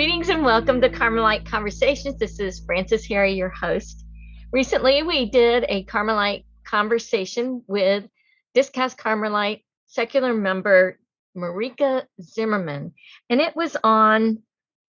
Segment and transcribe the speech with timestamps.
[0.00, 2.18] Greetings and welcome to Carmelite Conversations.
[2.18, 4.06] This is Frances Harry, your host.
[4.50, 8.08] Recently, we did a Carmelite conversation with
[8.54, 10.98] Discalced Carmelite secular member
[11.36, 12.94] Marika Zimmerman,
[13.28, 14.42] and it was on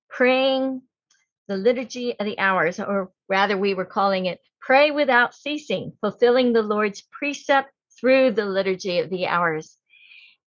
[0.10, 0.82] praying
[1.50, 6.54] the liturgy of the hours, or rather, we were calling it Pray Without Ceasing, fulfilling
[6.54, 7.70] the Lord's precept
[8.00, 9.78] through the liturgy of the hours.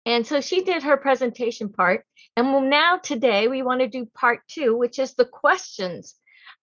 [0.08, 2.06] And so she did her presentation part.
[2.38, 6.14] And we'll now today we want to do part two, which is the questions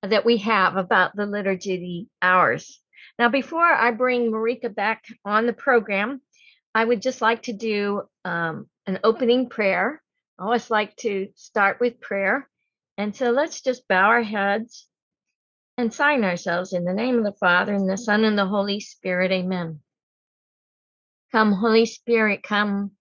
[0.02, 2.80] that we have about the liturgy hours.
[3.18, 6.20] Now, before I bring Marika back on the program,
[6.76, 10.00] I would just like to do um, an opening prayer.
[10.38, 12.48] I always like to start with prayer.
[12.96, 14.86] And so let's just bow our heads
[15.76, 18.78] and sign ourselves in the name of the Father, and the Son, and the Holy
[18.78, 19.32] Spirit.
[19.32, 19.80] Amen.
[21.32, 22.92] Come, Holy Spirit, come.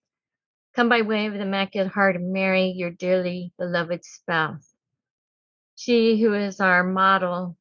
[0.76, 4.74] Come by way of the Immaculate Heart of Mary, your dearly beloved spouse.
[5.76, 7.58] She who is our model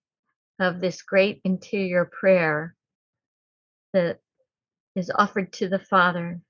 [0.58, 2.74] of this great interior prayer
[3.92, 4.20] that
[4.96, 6.40] is offered to the Father.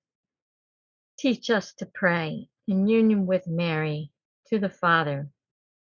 [1.18, 4.12] Teach us to pray in union with Mary
[4.48, 5.28] to the Father,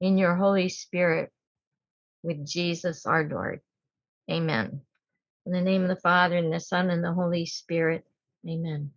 [0.00, 1.32] in your Holy Spirit,
[2.22, 3.60] with Jesus our Lord.
[4.30, 4.82] Amen.
[5.44, 8.06] In the name of the Father, and the Son, and the Holy Spirit.
[8.48, 8.92] Amen.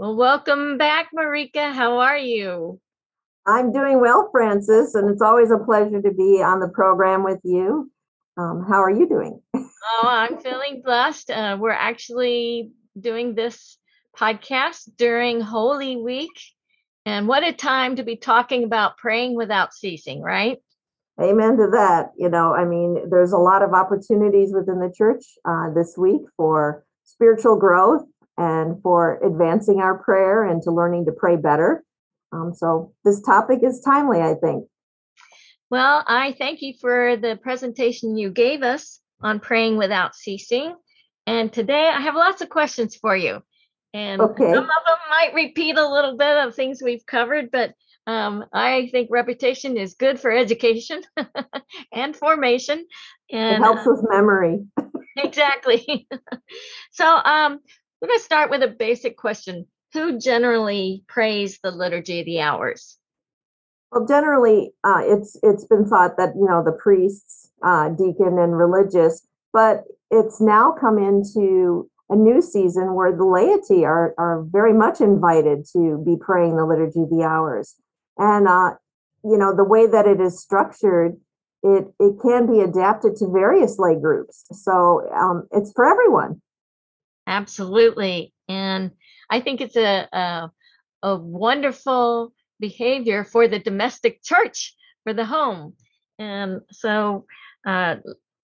[0.00, 1.74] Well, welcome back, Marika.
[1.74, 2.80] How are you?
[3.46, 7.40] I'm doing well, Frances, and it's always a pleasure to be on the program with
[7.44, 7.92] you.
[8.38, 9.42] Um, how are you doing?
[9.54, 11.30] oh, I'm feeling blessed.
[11.30, 13.76] Uh, we're actually doing this
[14.16, 16.32] podcast during Holy Week.
[17.04, 20.56] And what a time to be talking about praying without ceasing, right?
[21.20, 22.12] Amen to that.
[22.16, 26.22] You know, I mean, there's a lot of opportunities within the church uh, this week
[26.38, 28.06] for spiritual growth
[28.40, 31.84] and for advancing our prayer and to learning to pray better.
[32.32, 34.64] Um, so this topic is timely, I think.
[35.70, 40.74] Well, I thank you for the presentation you gave us on praying without ceasing.
[41.26, 43.42] And today I have lots of questions for you.
[43.92, 44.54] And okay.
[44.54, 47.74] some of them might repeat a little bit of things we've covered, but
[48.06, 51.02] um, I think repetition is good for education
[51.92, 52.86] and formation.
[53.30, 54.60] And it helps with memory.
[55.16, 56.08] exactly.
[56.92, 57.60] so um,
[58.00, 59.66] we're going to start with a basic question.
[59.92, 62.96] Who generally prays the liturgy of the hours?
[63.90, 68.56] Well, generally, uh, it's it's been thought that you know the priests, uh, deacon, and
[68.56, 74.72] religious, but it's now come into a new season where the laity are are very
[74.72, 77.74] much invited to be praying the liturgy of the hours,
[78.16, 78.74] and uh,
[79.24, 81.16] you know the way that it is structured,
[81.64, 86.40] it it can be adapted to various lay groups, so um, it's for everyone.
[87.30, 88.90] Absolutely, and
[89.30, 90.52] I think it's a, a
[91.02, 94.74] a wonderful behavior for the domestic church
[95.04, 95.74] for the home,
[96.18, 97.26] and so.
[97.66, 97.96] Uh,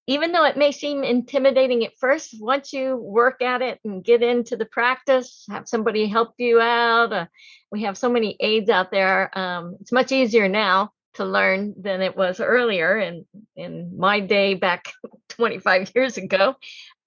[0.08, 4.22] even though it may seem intimidating at first, once you work at it and get
[4.22, 7.12] into the practice, have somebody help you out.
[7.12, 7.26] Uh,
[7.72, 9.36] we have so many aids out there.
[9.38, 13.26] Um, it's much easier now to learn than it was earlier in
[13.56, 14.92] in my day back
[15.30, 16.56] 25 years ago.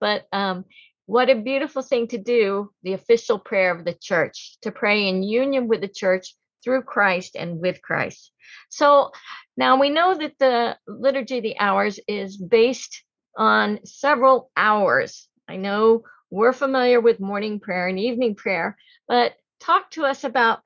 [0.02, 0.66] But um,
[1.10, 2.72] what a beautiful thing to do!
[2.84, 7.36] The official prayer of the church to pray in union with the church through Christ
[7.36, 8.32] and with Christ.
[8.70, 9.10] So
[9.58, 13.04] now we know that the Liturgy of the Hours is based
[13.36, 15.28] on several hours.
[15.48, 18.78] I know we're familiar with morning prayer and evening prayer,
[19.08, 20.62] but talk to us about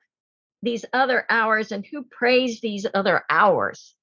[0.62, 3.94] these other hours and who prays these other hours.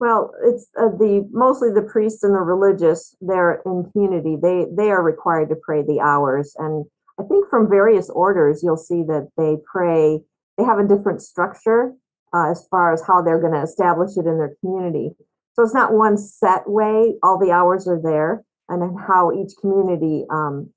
[0.00, 3.16] Well, it's uh, the mostly the priests and the religious.
[3.20, 4.36] They're in community.
[4.40, 6.84] They they are required to pray the hours, and
[7.18, 10.20] I think from various orders you'll see that they pray.
[10.56, 11.94] They have a different structure
[12.32, 15.10] uh, as far as how they're going to establish it in their community.
[15.54, 19.52] So it's not one set way, all the hours are there, and then how each
[19.60, 20.70] community um,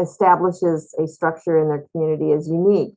[0.00, 2.94] establishes a structure in their community is unique.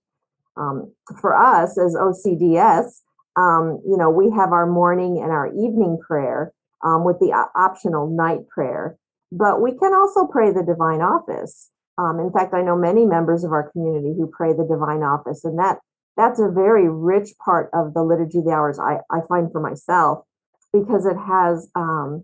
[0.55, 3.01] Um, for us as OCDS,
[3.35, 6.53] um, you know, we have our morning and our evening prayer
[6.83, 8.97] um, with the optional night prayer,
[9.31, 11.71] but we can also pray the divine office.
[11.97, 15.45] Um, in fact, I know many members of our community who pray the divine office,
[15.45, 15.79] and that
[16.17, 19.61] that's a very rich part of the liturgy of the hours I, I find for
[19.61, 20.25] myself
[20.71, 22.23] because it has um,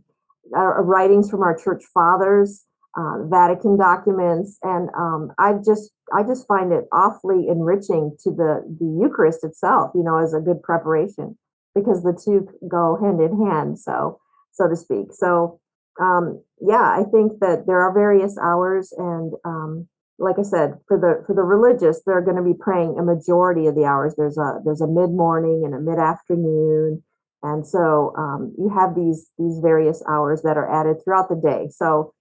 [0.56, 2.65] uh, writings from our church fathers
[2.99, 8.61] uh, vatican documents and um, i just i just find it awfully enriching to the
[8.79, 11.37] the eucharist itself you know as a good preparation
[11.73, 14.19] because the two go hand in hand so
[14.51, 15.59] so to speak so
[16.01, 19.87] um, yeah i think that there are various hours and um,
[20.19, 23.67] like I said, for the for the religious, they're going to be praying a majority
[23.67, 24.13] of the hours.
[24.17, 27.01] There's a there's a mid morning and a mid afternoon,
[27.41, 31.69] And so um, you have these these various hours that are added throughout the day.
[31.71, 32.13] So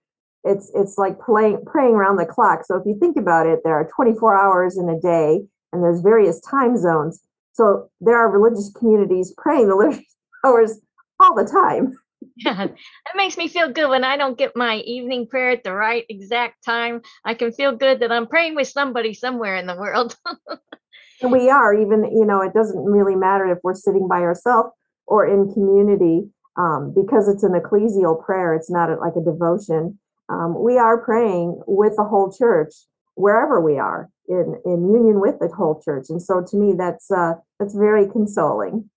[0.49, 2.65] it's it's like playing praying around the clock.
[2.65, 5.41] So if you think about it, there are 24 hours in a day,
[5.73, 7.21] and there's various time zones.
[7.53, 10.06] So there are religious communities praying the liturgy
[10.45, 10.81] hours
[11.21, 11.97] all the time.
[12.37, 15.73] Yeah, that makes me feel good when I don't get my evening prayer at the
[15.73, 17.00] right exact time.
[17.25, 20.17] I can feel good that I'm praying with somebody somewhere in the world.
[21.23, 24.71] and we are even, you know, it doesn't really matter if we're sitting by ourselves
[25.06, 28.55] or in community um, because it's an ecclesial prayer.
[28.55, 29.99] It's not like a devotion.
[30.28, 32.75] Um, we are praying with the whole church
[33.14, 37.10] wherever we are in in union with the whole church, and so to me, that's
[37.10, 38.90] uh, that's very consoling.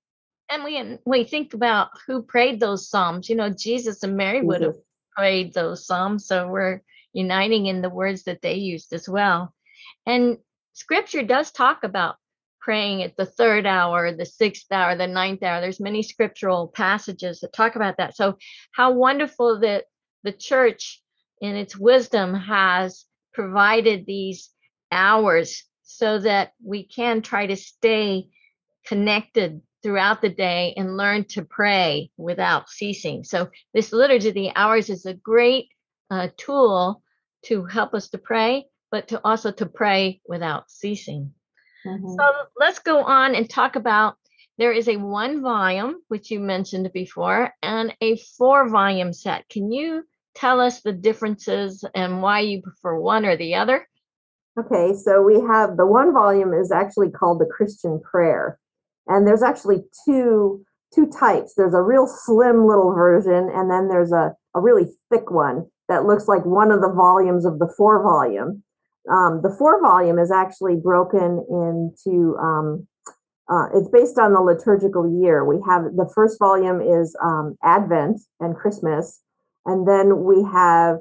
[0.50, 3.30] And we we think about who prayed those psalms.
[3.30, 4.76] You know, Jesus and Mary would have
[5.16, 6.82] prayed those psalms, so we're
[7.14, 9.54] uniting in the words that they used as well.
[10.06, 10.38] And
[10.74, 12.16] Scripture does talk about
[12.62, 15.60] praying at the third hour, the sixth hour, the ninth hour.
[15.60, 18.16] There's many scriptural passages that talk about that.
[18.16, 18.38] So
[18.72, 19.86] how wonderful that
[20.24, 21.02] the church
[21.42, 24.50] in its wisdom has provided these
[24.92, 28.28] hours so that we can try to stay
[28.86, 33.24] connected throughout the day and learn to pray without ceasing.
[33.24, 35.70] So, this liturgy of the hours is a great
[36.10, 37.02] uh, tool
[37.46, 41.34] to help us to pray, but to also to pray without ceasing.
[41.86, 42.16] Mm-hmm.
[42.18, 44.16] So, let's go on and talk about
[44.58, 49.50] there is a one volume, which you mentioned before, and a four volume set.
[49.50, 50.04] Can you
[50.36, 53.88] tell us the differences and why you prefer one or the other?
[54.60, 58.60] Okay, so we have the one volume is actually called the Christian Prayer.
[59.08, 60.64] And there's actually two
[60.94, 61.54] two types.
[61.56, 66.06] There's a real slim little version, and then there's a, a really thick one that
[66.06, 68.64] looks like one of the volumes of the four volume.
[69.10, 72.88] Um, the four volume is actually broken into um,
[73.50, 75.44] uh, it's based on the liturgical year.
[75.44, 79.22] We have the first volume is um, Advent and Christmas,
[79.66, 81.00] and then we have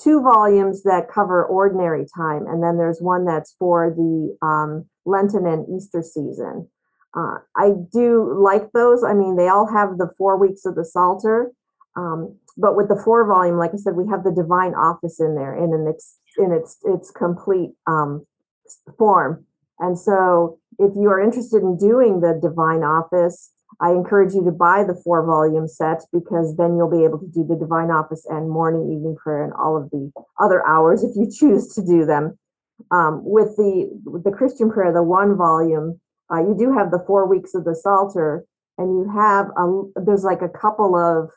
[0.00, 5.46] two volumes that cover ordinary time, and then there's one that's for the um, Lenten
[5.46, 6.68] and Easter season.
[7.16, 9.04] Uh, I do like those.
[9.04, 11.52] I mean, they all have the four weeks of the Psalter,
[11.96, 15.34] um, but with the four volume, like I said, we have the Divine Office in
[15.36, 18.26] there in an ex, in its its complete um,
[18.98, 19.46] form.
[19.78, 23.50] And so, if you are interested in doing the Divine Office,
[23.80, 27.26] I encourage you to buy the four volume set because then you'll be able to
[27.26, 31.16] do the divine office and morning, evening prayer, and all of the other hours if
[31.16, 32.38] you choose to do them.
[32.90, 36.00] Um, with the with the Christian prayer, the one volume,
[36.32, 38.44] uh, you do have the four weeks of the Psalter,
[38.78, 41.30] and you have a, there's like a couple of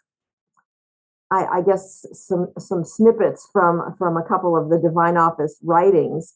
[1.32, 6.36] I, I guess some some snippets from from a couple of the divine office writings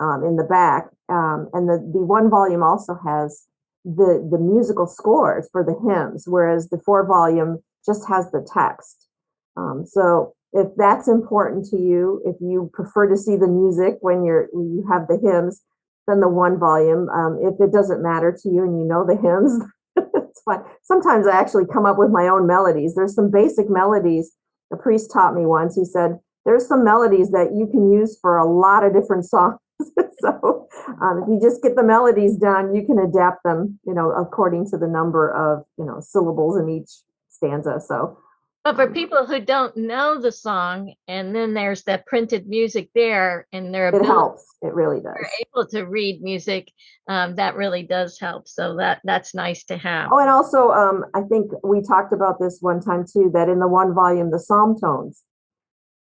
[0.00, 3.46] um, in the back, um, and the the one volume also has
[3.84, 9.08] the the musical scores for the hymns, whereas the four volume just has the text.
[9.56, 14.24] Um, so if that's important to you, if you prefer to see the music when
[14.24, 15.62] you're when you have the hymns,
[16.06, 17.08] then the one volume.
[17.08, 19.62] Um, if it doesn't matter to you and you know the hymns,
[19.96, 20.62] it's fine.
[20.82, 22.94] Sometimes I actually come up with my own melodies.
[22.94, 24.32] There's some basic melodies.
[24.72, 25.74] A priest taught me once.
[25.76, 29.58] He said there's some melodies that you can use for a lot of different songs.
[30.20, 30.68] so
[31.00, 34.68] um, if you just get the melodies done, you can adapt them, you know, according
[34.70, 36.90] to the number of, you know, syllables in each
[37.28, 37.80] stanza.
[37.80, 38.18] So
[38.64, 43.48] but for people who don't know the song, and then there's that printed music there,
[43.52, 44.46] and they're it helps.
[44.62, 45.14] It really does.
[45.16, 46.70] They're able to read music.
[47.08, 48.46] Um, that really does help.
[48.46, 50.10] So that that's nice to have.
[50.12, 53.32] Oh, and also, um, I think we talked about this one time too.
[53.34, 55.24] That in the one volume, the psalm tones.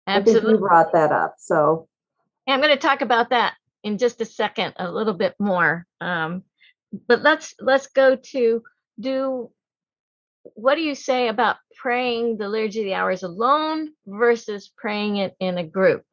[0.09, 0.41] Absolutely.
[0.41, 1.37] I think you brought that up.
[1.39, 1.87] So
[2.49, 5.87] yeah, I'm going to talk about that in just a second, a little bit more.
[6.01, 6.43] Um,
[7.07, 8.63] but let's let's go to
[8.99, 9.51] do
[10.55, 15.37] what do you say about praying the liturgy of the hours alone versus praying it
[15.41, 16.05] in a group?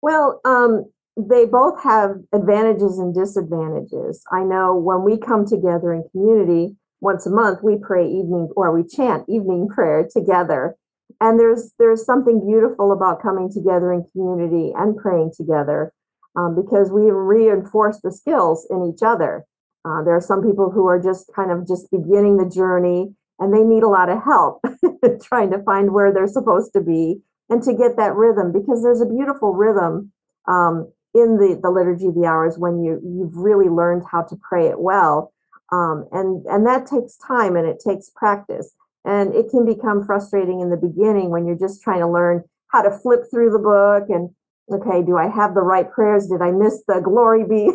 [0.00, 4.22] Well um, they both have advantages and disadvantages.
[4.32, 8.72] I know when we come together in community once a month we pray evening or
[8.74, 10.76] we chant evening prayer together.
[11.20, 15.92] And there's there's something beautiful about coming together in community and praying together
[16.38, 19.44] um, because we reinforce the skills in each other.
[19.84, 23.52] Uh, there are some people who are just kind of just beginning the journey and
[23.52, 24.62] they need a lot of help
[25.22, 29.00] trying to find where they're supposed to be and to get that rhythm because there's
[29.00, 30.12] a beautiful rhythm
[30.46, 34.36] um, in the, the liturgy of the hours when you you've really learned how to
[34.48, 35.32] pray it well
[35.70, 38.74] um, and and that takes time and it takes practice.
[39.04, 42.82] And it can become frustrating in the beginning when you're just trying to learn how
[42.82, 44.30] to flip through the book and
[44.72, 47.70] okay do i have the right prayers did i miss the glory be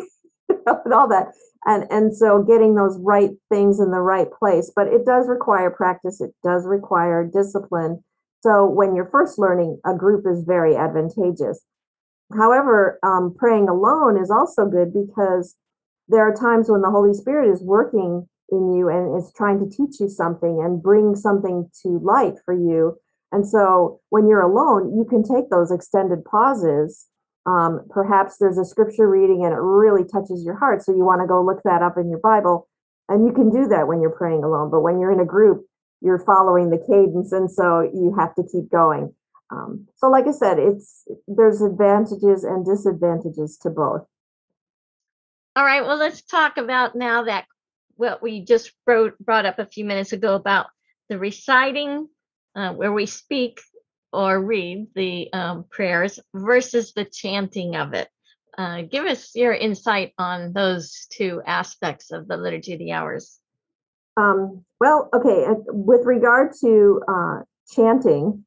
[0.84, 1.32] and all that.
[1.66, 5.70] And and so getting those right things in the right place, but it does require
[5.70, 6.20] practice.
[6.20, 8.02] It does require discipline.
[8.42, 11.64] So when you're first learning, a group is very advantageous.
[12.36, 15.56] However, um, praying alone is also good because
[16.08, 19.74] there are times when the Holy Spirit is working in you and is trying to
[19.74, 22.98] teach you something and bring something to light for you.
[23.34, 27.08] And so when you're alone, you can take those extended pauses.
[27.46, 30.82] Um, perhaps there's a scripture reading and it really touches your heart.
[30.84, 32.68] So you want to go look that up in your Bible.
[33.08, 34.70] And you can do that when you're praying alone.
[34.70, 35.66] But when you're in a group,
[36.00, 37.32] you're following the cadence.
[37.32, 39.12] And so you have to keep going.
[39.50, 44.06] Um, so like I said, it's there's advantages and disadvantages to both.
[45.56, 47.46] All right, well, let's talk about now that
[47.96, 50.66] what we just wrote, brought up a few minutes ago about
[51.08, 52.08] the reciting,
[52.56, 53.60] uh, where we speak
[54.12, 58.08] or read the um, prayers versus the chanting of it.
[58.56, 63.40] Uh, give us your insight on those two aspects of the Liturgy of the Hours.
[64.16, 67.40] Um, well, okay, with regard to uh,
[67.74, 68.44] chanting,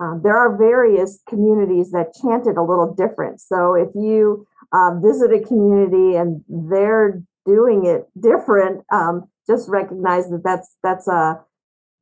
[0.00, 3.40] um, there are various communities that chant it a little different.
[3.40, 10.30] So if you uh, visit a community and they're doing it different, um, just recognize
[10.30, 11.40] that that's that's a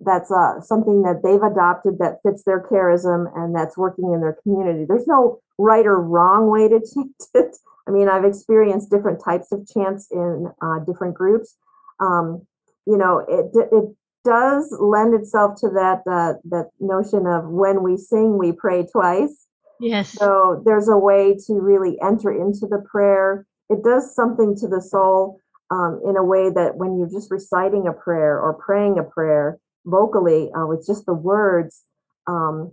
[0.00, 4.36] that's uh, something that they've adopted that fits their charism and that's working in their
[4.42, 4.84] community.
[4.86, 7.56] There's no right or wrong way to chant it.
[7.86, 11.56] I mean, I've experienced different types of chants in uh, different groups.
[12.00, 12.46] Um,
[12.86, 17.96] you know, it it does lend itself to that uh, that notion of when we
[17.96, 19.46] sing, we pray twice.
[19.80, 20.10] Yes.
[20.10, 23.46] So there's a way to really enter into the prayer.
[23.70, 25.40] It does something to the soul
[25.70, 29.58] um, in a way that when you're just reciting a prayer or praying a prayer
[29.85, 31.85] vocally uh, with just the words,
[32.26, 32.73] um,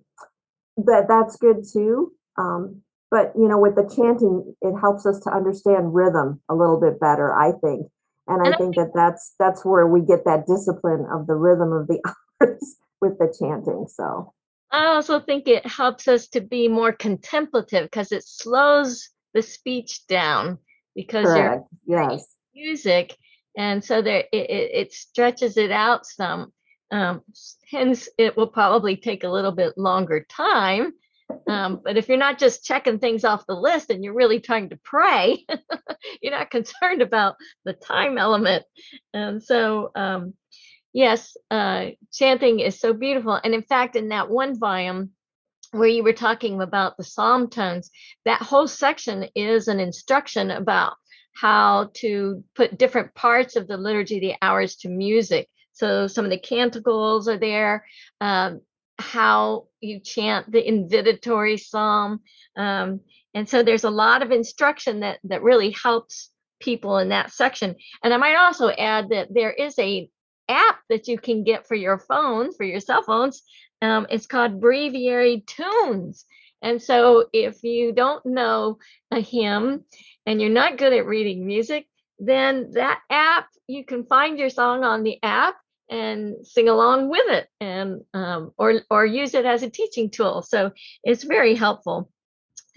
[0.78, 2.12] that that's good too.
[2.38, 2.82] Um,
[3.12, 7.00] but you know, with the chanting, it helps us to understand rhythm a little bit
[7.00, 7.34] better.
[7.34, 7.88] I think
[8.28, 11.88] and I think that that's that's where we get that discipline of the rhythm of
[11.88, 12.02] the
[12.42, 13.88] hours with the chanting.
[13.88, 14.34] So
[14.72, 20.08] I also think it helps us to be more contemplative because it slows the speech
[20.08, 20.58] down
[20.96, 21.64] because Correct.
[21.86, 23.16] you're yes music,
[23.58, 26.52] and so there it, it, it stretches it out some.
[26.92, 27.22] Um,
[27.70, 30.94] hence, it will probably take a little bit longer time
[31.48, 34.70] um, but if you're not just checking things off the list and you're really trying
[34.70, 35.46] to pray,
[36.22, 38.64] you're not concerned about the time element.
[39.14, 40.34] And so, um,
[40.94, 43.40] yes, uh, chanting is so beautiful.
[43.44, 45.12] And in fact, in that one volume
[45.72, 47.92] where you were talking about the psalm tones,
[48.26, 50.94] that whole section is an instruction about
[51.36, 55.50] how to put different parts of the liturgy, the hours to music.
[55.76, 57.86] So some of the canticles are there.
[58.20, 58.62] Um,
[58.98, 62.22] how you chant the invitatory psalm.
[62.56, 63.02] Um,
[63.34, 66.30] and so there's a lot of instruction that that really helps
[66.62, 67.76] people in that section.
[68.04, 70.10] And I might also add that there is a
[70.48, 73.44] app that you can get for your phone, for your cell phones.
[73.82, 76.26] Um, it's called Breviary Tunes.
[76.62, 78.80] And so if you don't know
[79.12, 79.84] a hymn
[80.26, 84.84] and you're not good at reading music, then that app, you can find your song
[84.84, 85.56] on the app
[85.90, 90.42] and sing along with it and um, or or use it as a teaching tool
[90.42, 90.72] so
[91.04, 92.10] it's very helpful.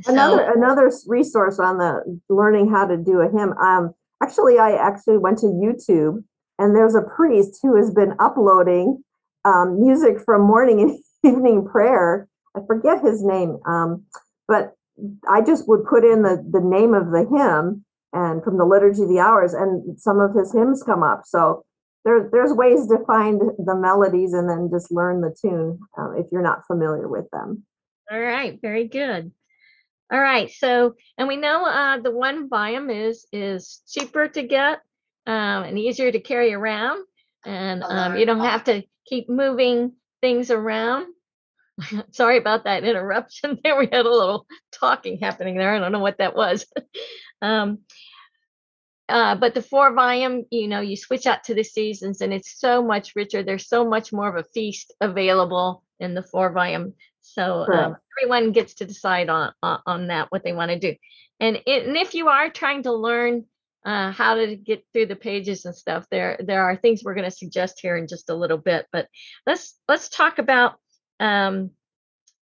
[0.07, 4.73] Another so, another resource on the learning how to do a hymn um actually i
[4.73, 6.23] actually went to youtube
[6.59, 9.03] and there's a priest who has been uploading
[9.45, 12.29] um, music from morning and evening prayer.
[12.57, 14.05] I forget his name um,
[14.47, 14.75] but
[15.29, 19.03] i just would put in the the name of the hymn and from the liturgy
[19.03, 21.65] of the hours and some of his hymns come up so
[22.05, 26.27] there, there's ways to find the melodies and then just learn the tune um, if
[26.33, 27.65] you're not familiar with them.
[28.11, 29.33] All right, very good.
[30.11, 34.81] All right, so and we know uh, the one volume is is cheaper to get
[35.27, 37.05] um, and easier to carry around,
[37.45, 41.07] and um, you don't have to keep moving things around.
[42.13, 43.79] Sorry about that interruption there.
[43.79, 45.75] We had a little talking happening there.
[45.75, 46.67] I don't know what that was.
[47.43, 47.81] um,
[49.09, 52.61] uh, but the four volume, you know, you switch out to the seasons and it's
[52.61, 53.43] so much richer.
[53.43, 56.95] There's so much more of a feast available in the four volume.
[57.23, 60.95] So um, everyone gets to decide on, on, on that, what they want to do.
[61.41, 63.45] And, it, and if you are trying to learn
[63.85, 67.31] uh, how to get through the pages and stuff, there, there are things we're going
[67.31, 69.09] to suggest here in just a little bit, but
[69.47, 70.75] let's, let's talk about,
[71.21, 71.71] um,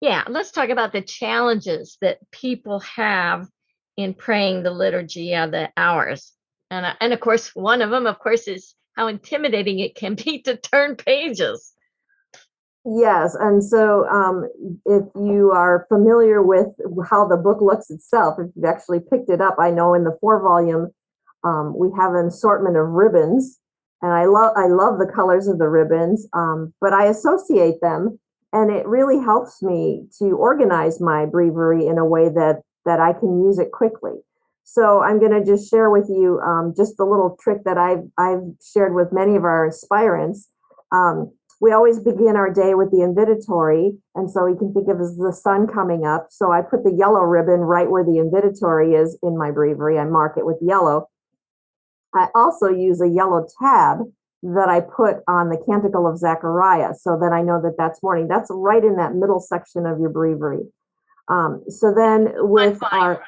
[0.01, 3.47] yeah, let's talk about the challenges that people have
[3.95, 6.33] in praying the liturgy of the hours
[6.71, 10.41] and and of course one of them of course is how intimidating it can be
[10.41, 11.74] to turn pages
[12.86, 14.47] yes and so um,
[14.86, 16.67] if you are familiar with
[17.09, 20.17] how the book looks itself if you've actually picked it up i know in the
[20.21, 20.88] four volume
[21.43, 23.59] Um, we have an assortment of ribbons,
[24.01, 28.19] and I love I love the colors of the ribbons, um, but I associate them,
[28.53, 33.13] and it really helps me to organize my breviary in a way that that I
[33.13, 34.13] can use it quickly.
[34.69, 38.03] So I'm going to just share with you um, just a little trick that I've
[38.17, 40.50] I've shared with many of our aspirants.
[40.91, 41.31] Um,
[41.62, 45.15] we always begin our day with the invitatory, and so you can think of as
[45.15, 46.27] the sun coming up.
[46.31, 49.97] So I put the yellow ribbon right where the invitatory is in my breviary.
[49.97, 51.07] I mark it with yellow.
[52.13, 54.00] I also use a yellow tab
[54.43, 58.27] that I put on the Canticle of Zechariah, so that I know that that's morning.
[58.27, 60.67] That's right in that middle section of your breviary.
[61.29, 63.24] Um, so then with our,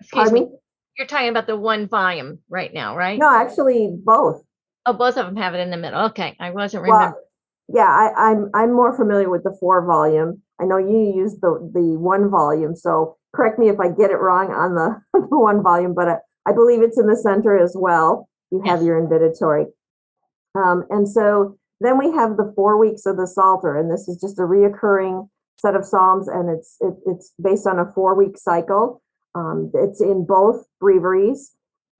[0.00, 0.48] Excuse pardon me.
[0.96, 3.18] You're talking about the one volume right now, right?
[3.18, 4.42] No, actually both.
[4.86, 6.06] Oh, both of them have it in the middle.
[6.06, 7.24] Okay, I wasn't Well, remembering.
[7.68, 10.42] yeah, I, I'm I'm more familiar with the four volume.
[10.60, 14.20] I know you use the the one volume, so correct me if I get it
[14.20, 17.74] wrong on the, the one volume, but I, I believe it's in the center as
[17.76, 18.28] well.
[18.52, 18.86] You have Yes.
[18.86, 19.66] your invitatory.
[20.54, 24.20] Um, and so then we have the four weeks of the Psalter, and this is
[24.20, 28.36] just a reoccurring set of psalms, and it's it, it's based on a four week
[28.38, 29.02] cycle.
[29.34, 31.50] Um, it's in both breviaries,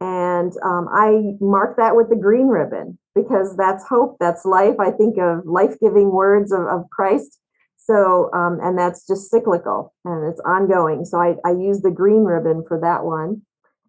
[0.00, 4.76] and um, I mark that with the green ribbon because that's hope, that's life.
[4.80, 7.38] I think of life giving words of, of Christ.
[7.76, 11.04] So, um, and that's just cyclical and it's ongoing.
[11.04, 13.42] So I, I use the green ribbon for that one.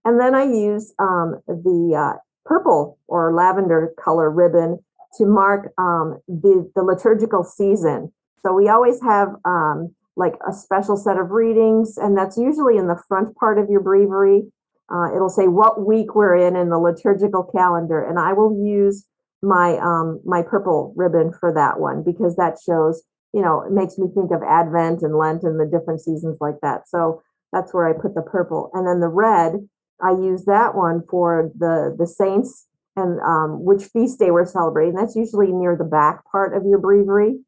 [0.04, 4.80] And then I use um, the uh, purple or lavender color ribbon
[5.18, 8.12] to mark um, the, the liturgical season.
[8.46, 12.88] So we always have um, like a special set of readings, and that's usually in
[12.88, 14.44] the front part of your breviary.
[14.92, 19.06] Uh, it'll say what week we're in in the liturgical calendar, and I will use
[19.42, 23.04] my um, my purple ribbon for that one because that shows,
[23.34, 26.60] you know, it makes me think of Advent and Lent and the different seasons like
[26.62, 26.88] that.
[26.88, 29.68] So that's where I put the purple, and then the red,
[30.02, 34.96] I use that one for the the saints and um, which feast day we're celebrating.
[34.96, 37.40] That's usually near the back part of your breviary,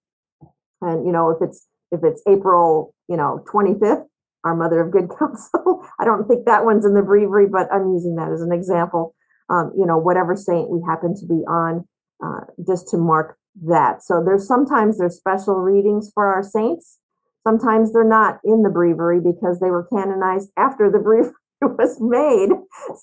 [0.81, 4.05] and you know if it's if it's April, you know, 25th,
[4.43, 5.85] our Mother of Good Counsel.
[5.99, 9.15] I don't think that one's in the breviary, but I'm using that as an example.
[9.49, 11.87] Um, you know, whatever saint we happen to be on,
[12.23, 14.03] uh, just to mark that.
[14.03, 16.99] So there's sometimes there's special readings for our saints.
[17.45, 22.49] Sometimes they're not in the breviary because they were canonized after the breviary was made.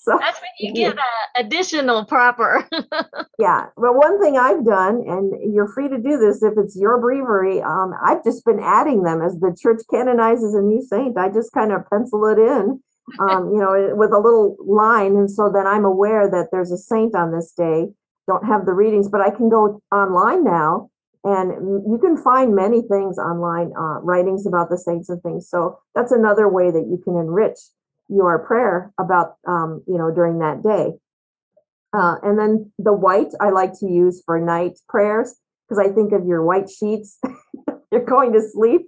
[0.01, 2.67] So That's when you get a additional proper.
[3.39, 6.99] yeah, but one thing I've done, and you're free to do this if it's your
[6.99, 11.17] breviary, um, I've just been adding them as the church canonizes a new saint.
[11.17, 12.81] I just kind of pencil it in,
[13.19, 16.77] um, you know, with a little line, and so then I'm aware that there's a
[16.77, 17.87] saint on this day.
[18.27, 20.89] Don't have the readings, but I can go online now,
[21.25, 21.51] and
[21.91, 25.49] you can find many things online, uh, writings about the saints and things.
[25.49, 27.57] So that's another way that you can enrich
[28.09, 30.93] your prayer about, um, you know, during that day.
[31.93, 35.35] Uh, and then the white I like to use for night prayers
[35.67, 37.19] because I think of your white sheets.
[37.91, 38.87] You're going to sleep.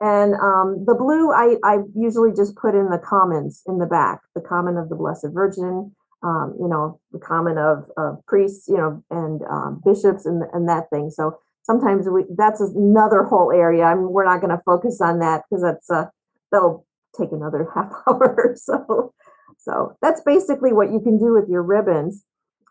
[0.00, 4.20] and um, the blue I, I usually just put in the commons in the back,
[4.34, 8.76] the common of the Blessed Virgin, um, you know, the common of, of priests, you
[8.76, 11.10] know, and um, bishops and, and that thing.
[11.10, 13.84] So sometimes we that's another whole area.
[13.84, 16.06] I'm, we're not going to focus on that because that's uh,
[16.50, 19.12] that'll take another half hour or so.
[19.58, 22.24] So that's basically what you can do with your ribbons.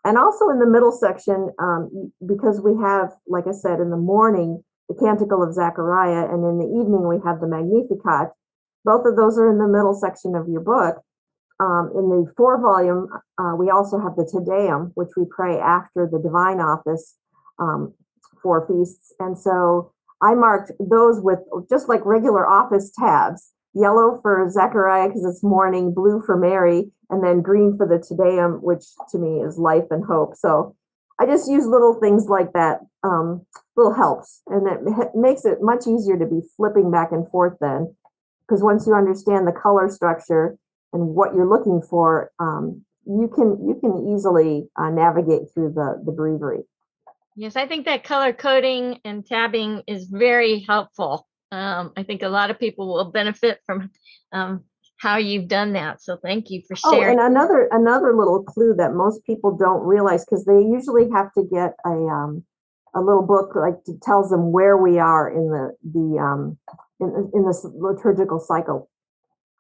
[0.03, 3.97] And also in the middle section, um, because we have, like I said, in the
[3.97, 8.29] morning, the Canticle of Zechariah, and in the evening, we have the Magnificat.
[8.85, 11.01] Both of those are in the middle section of your book.
[11.59, 13.07] Um, in the four volume,
[13.39, 17.15] uh, we also have the Te Deum, which we pray after the divine office
[17.57, 17.93] um,
[18.43, 19.13] for feasts.
[19.19, 25.25] And so I marked those with just like regular office tabs yellow for Zechariah because
[25.25, 29.41] it's morning, blue for Mary, and then green for the Te Deum, which to me
[29.41, 30.35] is life and hope.
[30.35, 30.75] So
[31.19, 35.87] I just use little things like that, um, little helps, and it makes it much
[35.87, 37.95] easier to be flipping back and forth then.
[38.47, 40.57] Because once you understand the color structure
[40.93, 46.01] and what you're looking for, um, you can you can easily uh, navigate through the
[46.05, 46.63] the breviary.
[47.35, 51.27] Yes, I think that color coding and tabbing is very helpful.
[51.51, 53.91] Um, I think a lot of people will benefit from
[54.31, 54.63] um,
[54.97, 56.01] how you've done that.
[56.01, 57.19] So thank you for sharing.
[57.19, 61.33] Oh, and another another little clue that most people don't realize because they usually have
[61.33, 62.43] to get a um
[62.95, 66.57] a little book like that tells them where we are in the the um
[66.99, 68.89] in in this liturgical cycle.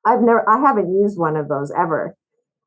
[0.05, 2.15] I've never I haven't used one of those ever.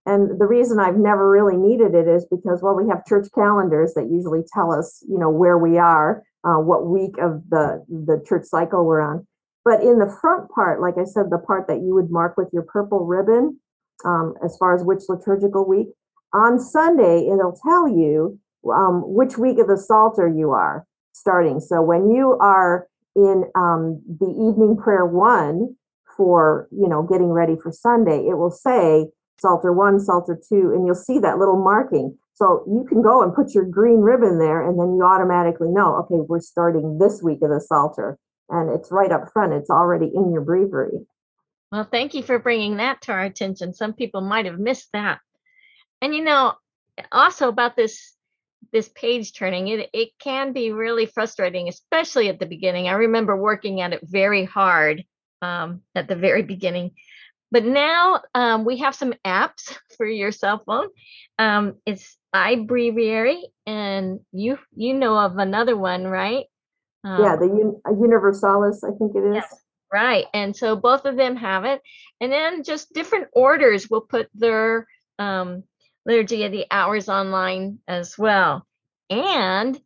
[0.06, 3.94] And the reason I've never really needed it is because well we have church calendars
[3.94, 8.22] that usually tell us, you know, where we are, uh, what week of the the
[8.26, 9.26] church cycle we're on.
[9.64, 12.48] But in the front part, like I said, the part that you would mark with
[12.52, 13.60] your purple ribbon,
[14.04, 15.88] um, as far as which liturgical week.
[16.32, 18.38] On Sunday, it'll tell you
[18.72, 21.60] um, which week of the Psalter you are starting.
[21.60, 25.74] So when you are in um, the evening prayer one
[26.16, 29.06] for, you know, getting ready for Sunday, it will say
[29.40, 32.16] Psalter one, Psalter two, and you'll see that little marking.
[32.38, 35.96] So you can go and put your green ribbon there, and then you automatically know,
[35.96, 38.16] okay, we're starting this week of the Psalter.
[38.48, 41.04] And it's right up front, it's already in your breviary.
[41.72, 43.74] Well, thank you for bringing that to our attention.
[43.74, 45.18] Some people might have missed that.
[46.00, 46.54] And you know,
[47.10, 48.14] also about this
[48.72, 52.86] this page turning, it it can be really frustrating, especially at the beginning.
[52.86, 55.02] I remember working at it very hard
[55.42, 56.92] um, at the very beginning.
[57.50, 60.88] But now um, we have some apps for your cell phone.
[61.36, 66.46] Um, it's iBreviary, and you you know of another one, right?
[67.04, 69.44] yeah, Um, the Un- uh, Universalis, I think it is.
[69.92, 70.26] Right.
[70.34, 71.80] And so both of them have it.
[72.20, 74.86] And then just different orders will put their
[75.18, 75.62] um,
[76.04, 78.66] liturgy of the hours online as well.
[79.08, 79.80] And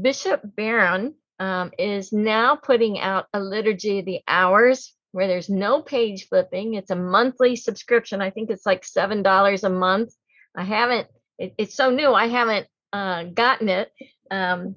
[0.00, 5.80] Bishop Barron um, is now putting out a liturgy of the hours where there's no
[5.80, 6.74] page flipping.
[6.74, 8.20] It's a monthly subscription.
[8.20, 10.12] I think it's like seven dollars a month.
[10.56, 11.06] I haven't.
[11.38, 12.12] It, it's so new.
[12.12, 13.92] I haven't uh, gotten it.
[14.30, 14.76] Um,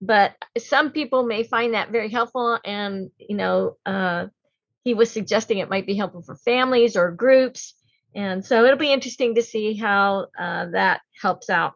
[0.00, 4.26] but some people may find that very helpful and you know uh,
[4.84, 7.74] he was suggesting it might be helpful for families or groups
[8.14, 11.74] and so it'll be interesting to see how uh, that helps out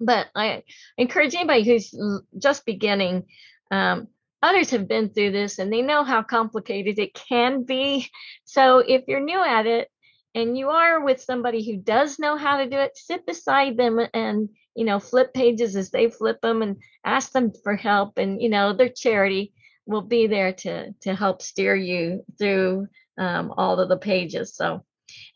[0.00, 0.62] but i
[0.96, 1.94] encourage anybody who's
[2.38, 3.26] just beginning
[3.70, 4.08] um,
[4.42, 8.08] others have been through this and they know how complicated it can be
[8.44, 9.88] so if you're new at it
[10.34, 14.00] and you are with somebody who does know how to do it sit beside them
[14.14, 18.40] and you know flip pages as they flip them and ask them for help and
[18.40, 19.52] you know their charity
[19.86, 22.86] will be there to to help steer you through
[23.18, 24.84] um, all of the pages so.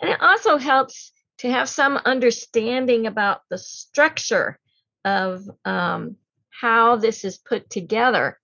[0.00, 4.58] And it also helps to have some understanding about the structure
[5.04, 6.16] of um,
[6.50, 8.38] how this is put together.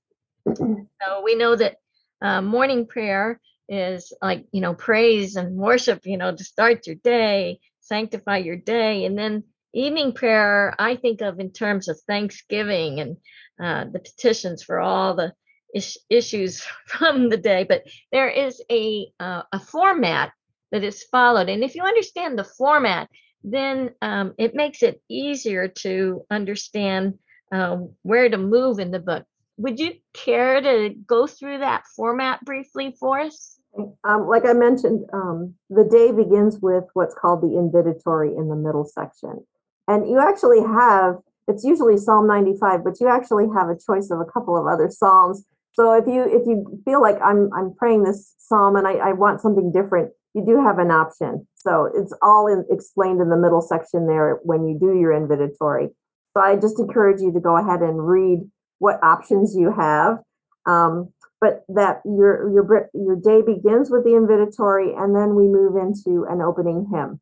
[0.57, 1.77] So we know that
[2.21, 6.97] uh, morning prayer is like you know praise and worship you know to start your
[6.97, 9.05] day sanctify your day.
[9.05, 13.17] And then evening prayer i think of in terms of thanksgiving and
[13.63, 15.33] uh, the petitions for all the
[15.75, 17.65] is- issues from the day.
[17.69, 20.33] But there is a uh, a format
[20.73, 21.49] that is followed.
[21.49, 23.09] And if you understand the format
[23.43, 27.19] then um, it makes it easier to understand
[27.53, 29.25] uh, where to move in the book.
[29.57, 33.60] Would you care to go through that format briefly for us
[34.05, 38.57] Um, like I mentioned, um, the day begins with what's called the invitatory in the
[38.57, 39.47] middle section.
[39.87, 44.21] And you actually have, it's usually Psalm 95, but you actually have a choice of
[44.21, 45.45] a couple of other Psalms.
[45.73, 49.13] So if you if you feel like I'm I'm praying this psalm and I, I
[49.13, 51.47] want something different, you do have an option.
[51.55, 55.89] So it's all in, explained in the middle section there when you do your invitatory.
[56.35, 58.41] So I just encourage you to go ahead and read
[58.79, 60.19] what options you have.
[60.67, 65.77] Um, but that your your your day begins with the invitatory and then we move
[65.77, 67.21] into an opening hymn.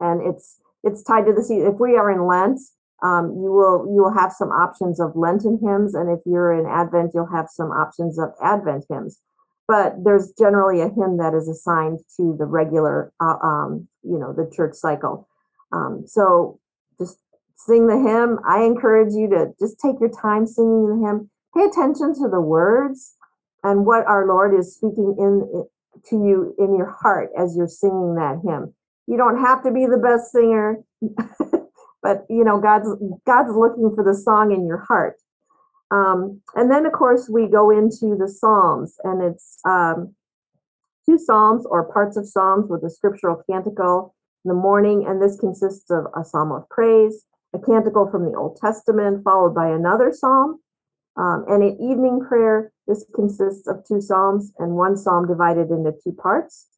[0.00, 2.60] And it's it's tied to the season if we are in lent
[3.02, 6.66] um, you will you will have some options of lenten hymns and if you're in
[6.66, 9.20] advent you'll have some options of advent hymns.
[9.68, 14.32] But there's generally a hymn that is assigned to the regular uh, um, you know
[14.32, 15.28] the church cycle.
[15.72, 16.58] Um, so
[16.98, 17.18] just
[17.56, 18.38] sing the hymn.
[18.48, 22.40] I encourage you to just take your time singing the hymn pay attention to the
[22.40, 23.14] words
[23.62, 25.64] and what our Lord is speaking in
[26.10, 28.74] to you in your heart as you're singing that hymn.
[29.06, 30.78] You don't have to be the best singer,
[32.02, 32.88] but you know God's
[33.26, 35.16] God's looking for the song in your heart.
[35.90, 40.14] Um, and then of course we go into the Psalms, and it's um,
[41.06, 44.14] two Psalms or parts of Psalms with a scriptural canticle
[44.44, 48.36] in the morning, and this consists of a psalm of praise, a canticle from the
[48.36, 50.60] Old Testament, followed by another psalm
[51.16, 55.92] um, and in evening prayer, this consists of two psalms and one psalm divided into
[56.02, 56.68] two parts,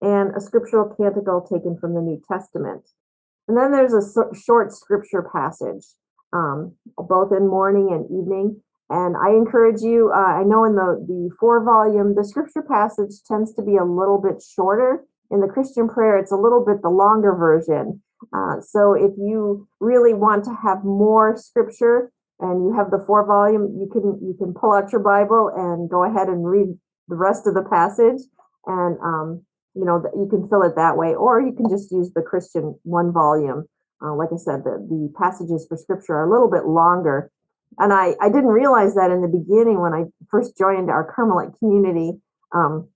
[0.00, 2.90] and a scriptural canticle taken from the New Testament.
[3.48, 5.86] And then there's a short scripture passage,
[6.32, 8.60] um, both in morning and evening.
[8.90, 13.22] And I encourage you, uh, I know in the, the four volume, the scripture passage
[13.26, 15.04] tends to be a little bit shorter.
[15.30, 18.02] In the Christian prayer, it's a little bit the longer version.
[18.32, 23.24] Uh, so if you really want to have more scripture, and you have the four
[23.26, 26.68] volume, you can you can pull out your Bible and go ahead and read
[27.08, 28.20] the rest of the passage,
[28.66, 29.42] and um,
[29.74, 32.78] you know you can fill it that way, or you can just use the Christian
[32.82, 33.64] one volume.
[34.04, 37.30] Uh, like I said, the the passages for Scripture are a little bit longer,
[37.78, 41.58] and I I didn't realize that in the beginning when I first joined our Carmelite
[41.58, 42.20] community.
[42.54, 42.88] Um,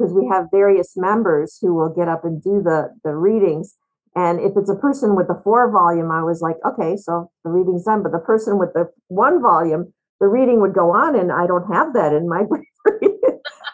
[0.00, 3.76] because we have various members who will get up and do the the readings.
[4.16, 7.50] And if it's a person with the four volume, I was like, okay, so the
[7.50, 8.02] reading's done.
[8.02, 11.72] But the person with the one volume, the reading would go on, and I don't
[11.72, 13.16] have that in my library.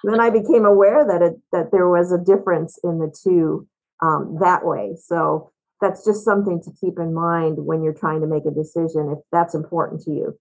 [0.05, 3.67] then I became aware that it that there was a difference in the two
[4.03, 4.97] um, that way.
[5.03, 9.15] So that's just something to keep in mind when you're trying to make a decision
[9.17, 10.39] if that's important to you.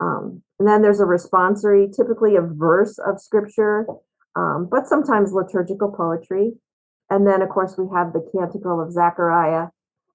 [0.00, 3.86] Um, and then there's a responsory, typically a verse of scripture,
[4.36, 6.52] um, but sometimes liturgical poetry.
[7.10, 9.68] And then, of course, we have the Canticle of Zechariah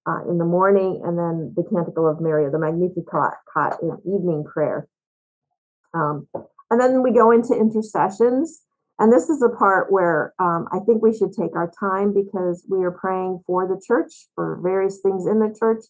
[0.07, 3.33] uh, in the morning, and then the Canticle of Mary, the Magnificat
[3.81, 4.87] in evening prayer.
[5.93, 6.27] Um,
[6.71, 8.61] and then we go into intercessions.
[8.97, 12.65] And this is a part where um, I think we should take our time because
[12.69, 15.83] we are praying for the church, for various things in the church.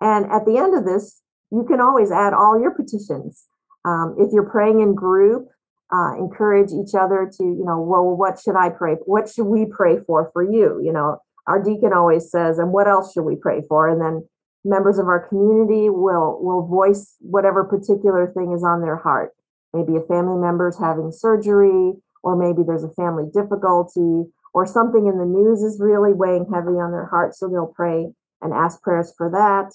[0.00, 3.46] And at the end of this, you can always add all your petitions.
[3.86, 5.48] Um, if you're praying in group,
[5.94, 8.94] uh, encourage each other to, you know, well, what should I pray?
[9.06, 10.80] What should we pray for for you?
[10.82, 13.88] You know, our deacon always says, and what else should we pray for?
[13.88, 14.28] And then
[14.64, 19.32] members of our community will will voice whatever particular thing is on their heart.
[19.72, 25.18] Maybe a family member's having surgery, or maybe there's a family difficulty, or something in
[25.18, 27.36] the news is really weighing heavy on their heart.
[27.36, 28.08] So they'll pray
[28.40, 29.74] and ask prayers for that.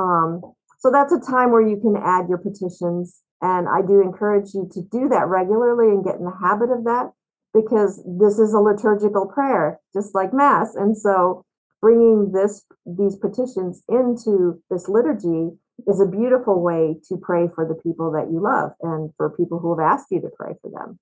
[0.00, 0.40] Um,
[0.78, 3.20] so that's a time where you can add your petitions.
[3.42, 6.84] And I do encourage you to do that regularly and get in the habit of
[6.84, 7.12] that
[7.54, 10.74] because this is a liturgical prayer, just like Mass.
[10.74, 11.44] And so
[11.80, 17.80] bringing this these petitions into this liturgy is a beautiful way to pray for the
[17.82, 20.98] people that you love and for people who have asked you to pray for them.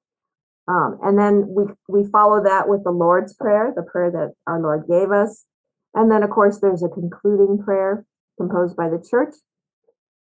[0.69, 4.61] Um, and then we we follow that with the Lord's Prayer, the prayer that our
[4.61, 5.45] Lord gave us.
[5.95, 8.05] And then, of course, there's a concluding prayer
[8.39, 9.35] composed by the church.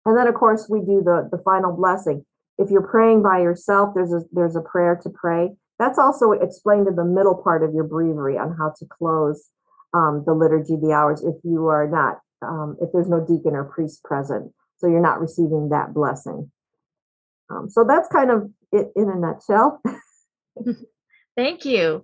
[0.05, 2.25] And then, of course, we do the, the final blessing.
[2.57, 5.55] If you're praying by yourself, there's a, there's a prayer to pray.
[5.79, 9.49] That's also explained in the middle part of your breviary on how to close
[9.93, 13.65] um, the liturgy, the hours, if you are not, um, if there's no deacon or
[13.65, 14.51] priest present.
[14.77, 16.51] So you're not receiving that blessing.
[17.49, 19.81] Um, so that's kind of it in a nutshell.
[21.35, 22.03] Thank you.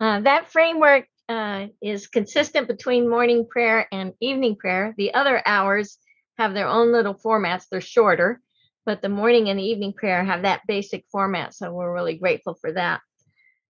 [0.00, 4.94] Uh, that framework uh, is consistent between morning prayer and evening prayer.
[4.96, 5.98] The other hours
[6.38, 7.64] have their own little formats.
[7.70, 8.40] They're shorter,
[8.84, 11.54] but the morning and the evening prayer have that basic format.
[11.54, 13.00] So we're really grateful for that.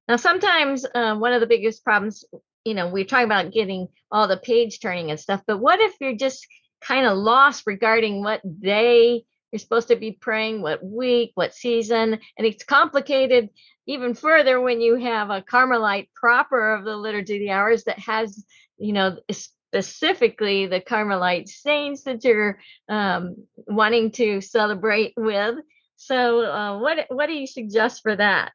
[0.08, 2.24] Now, sometimes uh, one of the biggest problems,
[2.64, 5.94] you know, we're talking about getting all the page turning and stuff, but what if
[6.00, 6.46] you're just
[6.80, 12.18] kind of lost regarding what day you're supposed to be praying, what week, what season,
[12.36, 13.48] and it's complicated
[13.86, 17.98] even further when you have a Carmelite proper of the Liturgy of the Hours that
[18.00, 18.44] has,
[18.78, 19.16] you know,
[19.76, 22.58] specifically the Carmelite saints that you're
[22.88, 23.36] um,
[23.66, 25.56] wanting to celebrate with.
[25.96, 28.52] So, uh, what what do you suggest for that?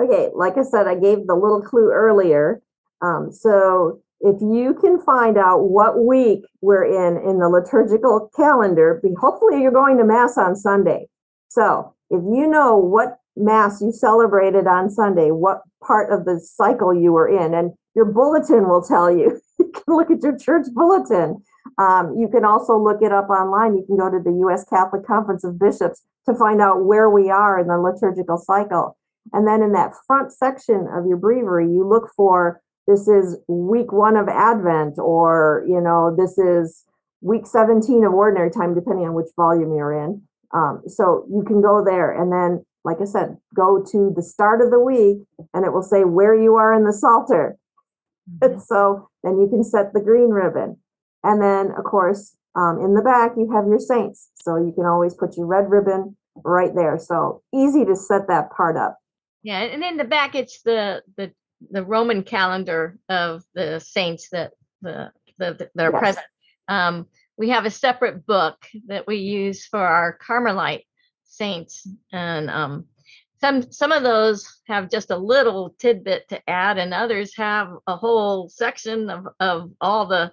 [0.00, 2.60] Okay, like I said, I gave the little clue earlier.
[3.02, 9.00] Um, so, if you can find out what week we're in in the liturgical calendar,
[9.20, 11.08] hopefully you're going to Mass on Sunday.
[11.48, 16.94] So, if you know what Mass you celebrated on Sunday, what part of the cycle
[16.94, 19.40] you were in, and your bulletin will tell you.
[19.84, 21.42] can look at your church bulletin.
[21.78, 23.76] Um, you can also look it up online.
[23.76, 24.64] You can go to the U.S.
[24.64, 28.96] Catholic Conference of Bishops to find out where we are in the liturgical cycle.
[29.32, 33.92] And then in that front section of your breviary, you look for this is week
[33.92, 36.84] one of Advent, or you know, this is
[37.20, 40.22] week 17 of ordinary time, depending on which volume you're in.
[40.54, 44.62] Um, so you can go there and then like I said, go to the start
[44.62, 45.18] of the week
[45.52, 47.58] and it will say where you are in the Psalter.
[48.30, 48.58] Mm-hmm.
[48.60, 50.76] So then you can set the green ribbon.
[51.22, 54.30] And then, of course, um, in the back, you have your saints.
[54.36, 56.98] So you can always put your red ribbon right there.
[56.98, 58.98] So easy to set that part up.
[59.42, 59.60] Yeah.
[59.60, 61.32] And in the back, it's the, the,
[61.70, 66.00] the Roman calendar of the saints that the, the, that are yes.
[66.00, 66.26] present.
[66.68, 67.06] Um,
[67.38, 68.56] we have a separate book
[68.88, 70.84] that we use for our Carmelite
[71.24, 72.86] saints and um,
[73.40, 77.96] some some of those have just a little tidbit to add and others have a
[77.96, 80.32] whole section of, of all the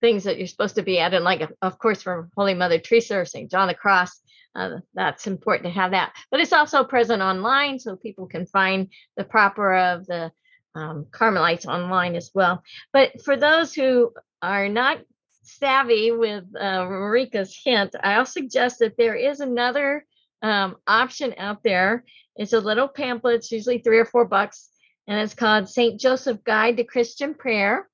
[0.00, 3.24] things that you're supposed to be adding like of course from holy mother teresa or
[3.24, 4.20] st john the cross
[4.54, 6.12] uh, that's important to have that.
[6.30, 10.32] But it's also present online so people can find the proper of the
[10.74, 12.62] um, carmelites online as well.
[12.92, 14.98] But for those who are not
[15.42, 20.04] savvy with uh, marika's hint i'll suggest that there is another
[20.42, 22.04] um, option out there.
[22.36, 24.68] It's a little pamphlet, it's usually three or four bucks,
[25.06, 26.00] and it's called St.
[26.00, 27.88] Joseph Guide to Christian Prayer.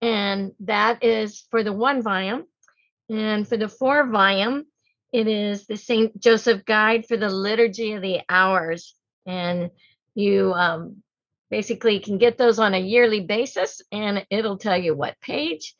[0.00, 2.44] And that is for the one volume.
[3.08, 4.66] And for the four volume,
[5.12, 6.18] it is the St.
[6.18, 8.94] Joseph Guide for the Liturgy of the Hours.
[9.26, 9.70] And
[10.14, 11.02] you um,
[11.50, 15.74] basically can get those on a yearly basis and it'll tell you what page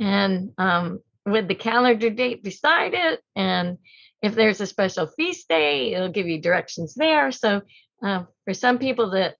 [0.00, 3.20] and um, with the calendar date beside it.
[3.36, 3.78] And
[4.22, 7.30] if there's a special feast day, it'll give you directions there.
[7.32, 7.62] So
[8.02, 9.36] uh, for some people that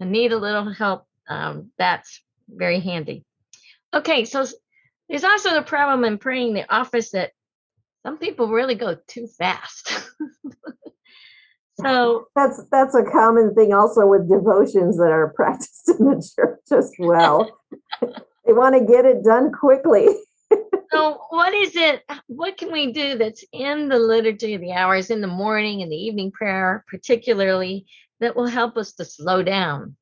[0.00, 3.24] need a little help, um, that's very handy.
[3.94, 4.46] Okay, so
[5.08, 7.32] there's also the problem in praying the office that
[8.04, 9.92] some people really go too fast.
[11.80, 16.60] so that's that's a common thing also with devotions that are practiced in the church
[16.72, 17.58] as well.
[18.00, 20.08] they want to get it done quickly.
[20.92, 25.10] So what is it what can we do that's in the liturgy of the hours
[25.10, 27.86] in the morning and the evening prayer particularly
[28.20, 29.96] that will help us to slow down?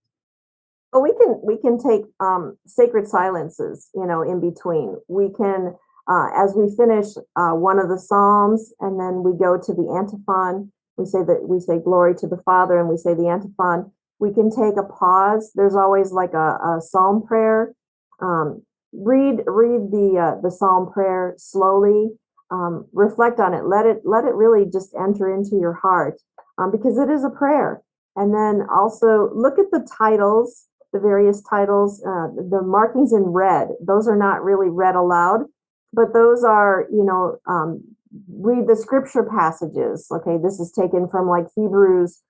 [0.93, 4.97] Well we can we can take um, sacred silences you know in between.
[5.09, 5.75] We can
[6.09, 9.97] uh, as we finish uh, one of the psalms and then we go to the
[9.97, 13.93] antiphon we say that we say glory to the father and we say the antiphon
[14.21, 15.51] we can take a pause.
[15.55, 17.75] There's always like a, a psalm prayer
[18.21, 22.11] um, read read the uh, the psalm prayer slowly
[22.51, 26.21] um, reflect on it let it let it really just enter into your heart
[26.59, 27.83] um, because it is a prayer.
[28.17, 33.69] And then also look at the titles the various titles uh, the markings in red.
[33.81, 35.43] Those are not really read aloud
[35.93, 37.83] but those are you know um,
[38.29, 40.07] read the scripture passages.
[40.11, 42.23] Okay this is taken from like hebrews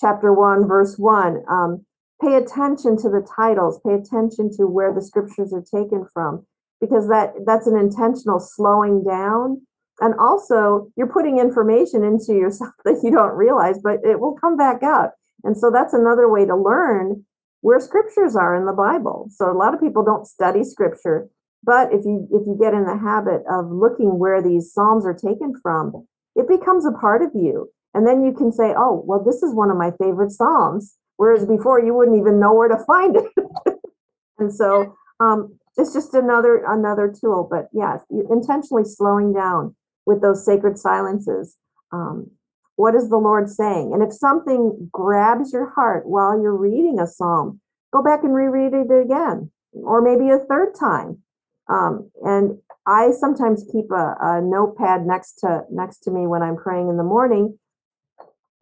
[0.00, 1.85] chapter 1 verse 1 um,
[2.20, 6.46] pay attention to the titles pay attention to where the scriptures are taken from
[6.80, 9.62] because that that's an intentional slowing down.
[10.00, 14.56] And also you're putting information into yourself that you don't realize but it will come
[14.56, 15.14] back up.
[15.44, 17.24] and so that's another way to learn
[17.62, 19.28] where scriptures are in the bible.
[19.30, 21.28] So a lot of people don't study scripture
[21.64, 25.14] but if you if you get in the habit of looking where these psalms are
[25.14, 27.70] taken from it becomes a part of you.
[27.94, 31.46] And then you can say oh well this is one of my favorite psalms whereas
[31.46, 33.32] before you wouldn't even know where to find it.
[34.38, 37.46] and so um, it's just another another tool.
[37.50, 37.98] But yeah,
[38.30, 39.74] intentionally slowing down
[40.04, 41.56] with those sacred silences.
[41.92, 42.30] Um,
[42.76, 43.92] what is the Lord saying?
[43.92, 47.60] And if something grabs your heart while you're reading a psalm,
[47.92, 51.22] go back and reread it again, or maybe a third time.
[51.68, 56.56] Um, and I sometimes keep a, a notepad next to next to me when I'm
[56.56, 57.58] praying in the morning,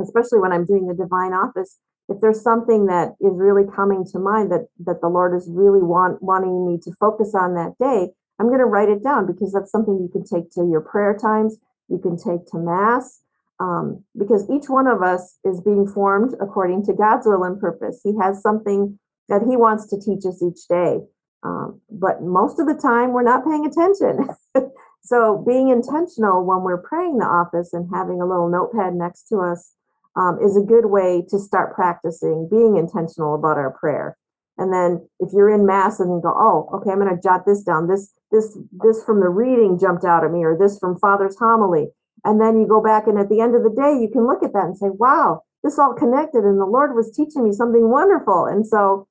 [0.00, 4.18] especially when I'm doing the divine office, if there's something that is really coming to
[4.18, 8.12] mind that that the Lord is really want, wanting me to focus on that day,
[8.38, 11.16] I'm going to write it down because that's something you can take to your prayer
[11.16, 11.56] times,
[11.88, 13.20] you can take to mass,
[13.60, 18.00] um, because each one of us is being formed according to God's will and purpose.
[18.04, 20.98] He has something that He wants to teach us each day,
[21.42, 24.28] um, but most of the time we're not paying attention.
[25.02, 29.38] so being intentional when we're praying the office and having a little notepad next to
[29.38, 29.73] us
[30.16, 34.16] um, is a good way to start practicing being intentional about our prayer.
[34.56, 37.62] And then if you're in mass and go, oh, okay, I'm going to jot this
[37.62, 37.88] down.
[37.88, 41.88] This, this, this from the reading jumped out at me, or this from Father's homily.
[42.24, 44.42] And then you go back and at the end of the day, you can look
[44.42, 47.90] at that and say, wow, this all connected and the Lord was teaching me something
[47.90, 48.46] wonderful.
[48.46, 49.08] And so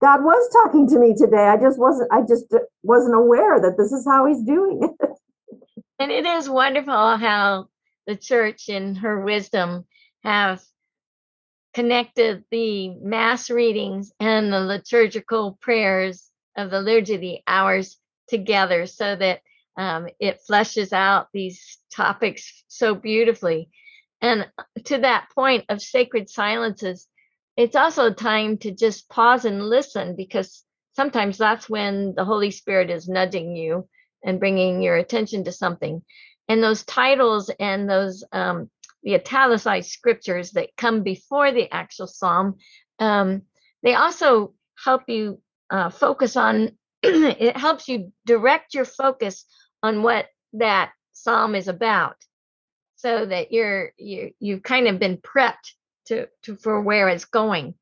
[0.00, 1.48] God was talking to me today.
[1.48, 2.46] I just wasn't, I just
[2.82, 5.10] wasn't aware that this is how he's doing it.
[5.98, 7.68] And it is wonderful how
[8.06, 9.86] the church in her wisdom
[10.26, 10.60] have
[11.72, 17.96] connected the mass readings and the liturgical prayers of the liturgy the hours
[18.28, 19.40] together so that
[19.76, 23.68] um, it fleshes out these topics so beautifully.
[24.20, 24.48] And
[24.86, 27.06] to that point of sacred silences,
[27.56, 30.64] it's also time to just pause and listen because
[30.96, 33.88] sometimes that's when the Holy Spirit is nudging you
[34.24, 36.02] and bringing your attention to something.
[36.48, 38.70] And those titles and those um,
[39.06, 42.56] the italicized scriptures that come before the actual psalm.
[42.98, 43.42] Um,
[43.84, 44.52] they also
[44.84, 45.40] help you
[45.70, 49.46] uh, focus on, it helps you direct your focus
[49.80, 52.16] on what that psalm is about
[52.96, 55.72] so that you're you you've kind of been prepped
[56.06, 57.74] to, to for where it's going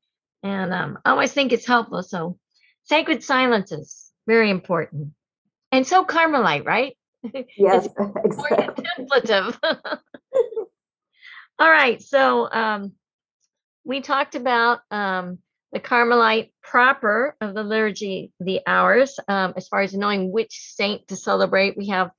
[0.43, 2.37] and um, i always think it's helpful so
[2.83, 5.09] sacred silences very important
[5.71, 6.97] and so carmelite right
[7.57, 7.87] yes
[8.23, 8.83] exactly.
[8.83, 9.59] contemplative
[11.57, 12.01] All right.
[12.01, 12.91] So um,
[13.85, 15.39] we talked about um,
[15.71, 21.07] the Carmelite proper of the liturgy, the hours, um, as far as knowing which saint
[21.07, 21.77] to celebrate.
[21.77, 22.11] We have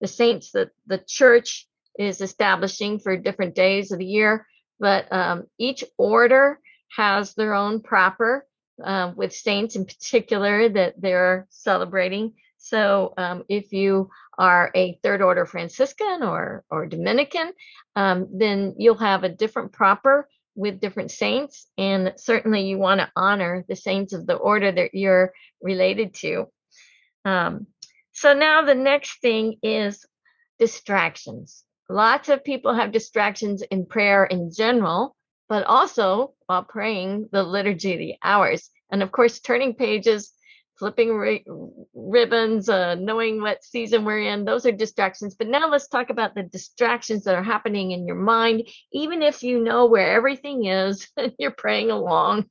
[0.00, 1.66] the saints that the church
[1.98, 4.46] is establishing for different days of the year,
[4.78, 6.60] but um, each order
[6.96, 8.46] has their own proper
[8.82, 12.34] um, with saints in particular that they're celebrating.
[12.64, 14.08] So um, if you
[14.38, 17.52] are a third order Franciscan or, or Dominican,
[17.94, 23.10] um, then you'll have a different proper with different saints, and certainly you want to
[23.16, 26.46] honor the saints of the order that you're related to.
[27.26, 27.66] Um,
[28.12, 30.06] so now the next thing is
[30.58, 31.64] distractions.
[31.90, 35.14] Lots of people have distractions in prayer in general,
[35.50, 38.70] but also while praying the liturgy the hours.
[38.90, 40.32] And of course, turning pages,
[40.78, 41.44] flipping ri-
[41.94, 45.34] ribbons, uh, knowing what season we're in, those are distractions.
[45.34, 49.42] But now let's talk about the distractions that are happening in your mind, even if
[49.42, 52.46] you know where everything is and you're praying along.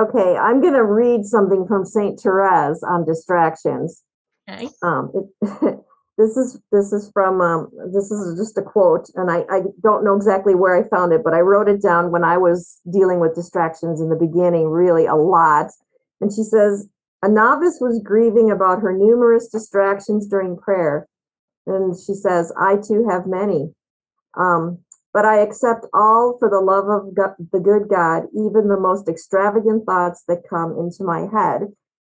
[0.00, 4.02] Okay, I'm going to read something from Saint Therese on distractions.
[4.48, 4.68] Okay.
[4.82, 5.12] Um,
[5.42, 5.78] it,
[6.20, 10.04] this is this is from um, this is just a quote, and I, I don't
[10.04, 13.20] know exactly where I found it, but I wrote it down when I was dealing
[13.20, 15.70] with distractions in the beginning, really a lot.
[16.20, 16.86] And she says,
[17.22, 21.08] a novice was grieving about her numerous distractions during prayer,
[21.66, 23.72] and she says, I too have many.
[24.36, 24.78] Um,
[25.12, 29.08] but I accept all for the love of God, the good God, even the most
[29.08, 31.62] extravagant thoughts that come into my head.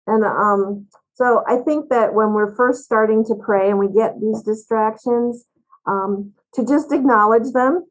[0.07, 0.89] And um,
[1.19, 5.47] so I think that when we're first starting to pray and we get these distractions,
[5.85, 7.85] um, to just acknowledge them,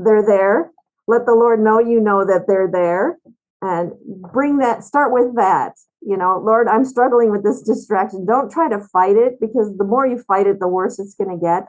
[0.00, 0.72] they're there.
[1.06, 3.20] Let the Lord know you know that they're there
[3.60, 3.92] and
[4.32, 5.74] bring that, start with that.
[6.00, 8.26] You know, Lord, I'm struggling with this distraction.
[8.26, 11.30] Don't try to fight it because the more you fight it, the worse it's going
[11.30, 11.68] to get.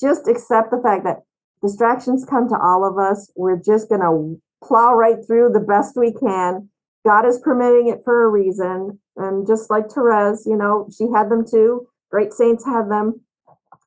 [0.00, 1.22] Just accept the fact that
[1.62, 3.30] distractions come to all of us.
[3.36, 6.68] We're just going to plow right through the best we can.
[7.06, 8.98] God is permitting it for a reason.
[9.18, 11.88] And just like Therese, you know, she had them too.
[12.10, 13.20] Great saints had them.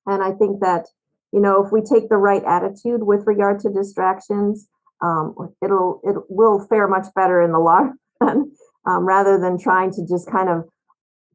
[0.06, 0.88] And I think that,
[1.32, 4.68] you know, if we take the right attitude with regard to distractions,
[5.02, 8.52] um, it'll it will fare much better in the long run
[8.86, 10.68] um, rather than trying to just kind of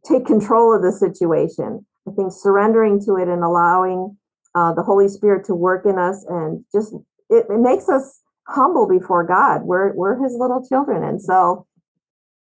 [0.05, 1.85] take control of the situation.
[2.09, 4.17] I think surrendering to it and allowing
[4.55, 6.95] uh, the Holy Spirit to work in us and just
[7.29, 9.63] it, it makes us humble before God.
[9.65, 11.67] We're we're His little children, and so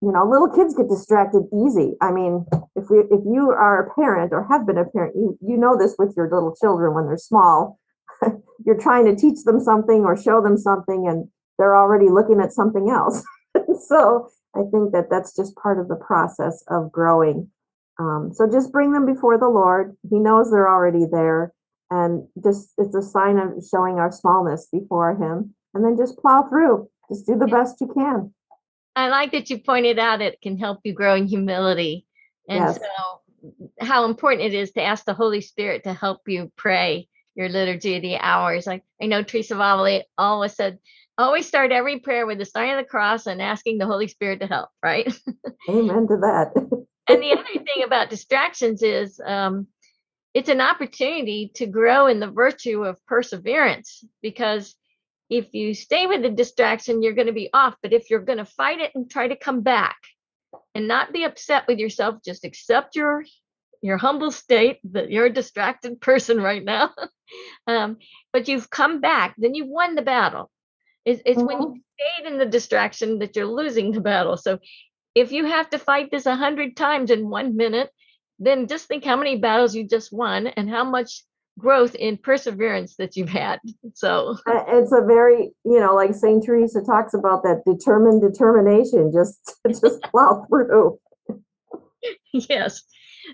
[0.02, 1.94] you know, little kids get distracted easy.
[2.00, 2.44] I mean,
[2.74, 5.78] if we if you are a parent or have been a parent, you you know
[5.78, 7.78] this with your little children when they're small.
[8.66, 12.52] You're trying to teach them something or show them something, and they're already looking at
[12.52, 13.22] something else.
[13.88, 17.48] so I think that that's just part of the process of growing.
[18.00, 19.96] Um, so just bring them before the Lord.
[20.10, 21.52] He knows they're already there,
[21.92, 26.48] and just it's a sign of showing our smallness before Him, and then just plow
[26.48, 26.88] through.
[27.08, 28.32] Just do the best you can.
[28.94, 32.06] I like that you pointed out it can help you grow in humility.
[32.48, 32.78] And Yes.
[32.78, 33.20] so,
[33.80, 37.96] how important it is to ask the Holy Spirit to help you pray your liturgy
[37.96, 38.66] of the hours.
[38.66, 40.78] Like I know Teresa of Avila always said,
[41.18, 44.40] always start every prayer with the sign of the cross and asking the Holy Spirit
[44.40, 45.06] to help, right?
[45.68, 46.52] Amen to that.
[47.08, 49.66] and the other thing about distractions is um,
[50.34, 54.74] it's an opportunity to grow in the virtue of perseverance because
[55.30, 57.74] if you stay with the distraction, you're going to be off.
[57.82, 59.96] But if you're going to fight it and try to come back
[60.74, 63.24] and not be upset with yourself, just accept your
[63.82, 66.92] your humble state that you're a distracted person right now.
[67.66, 67.96] um,
[68.32, 70.50] but you've come back, then you've won the battle.
[71.04, 74.36] It's, it's when you stayed in the distraction that you're losing the battle.
[74.36, 74.60] So
[75.16, 77.90] if you have to fight this a hundred times in one minute,
[78.38, 81.24] then just think how many battles you just won and how much
[81.58, 83.60] growth in perseverance that you've had.
[83.94, 89.54] So It's a very, you know, like Saint Teresa talks about that determined determination, just
[89.68, 90.98] just plow through.
[92.32, 92.82] yes.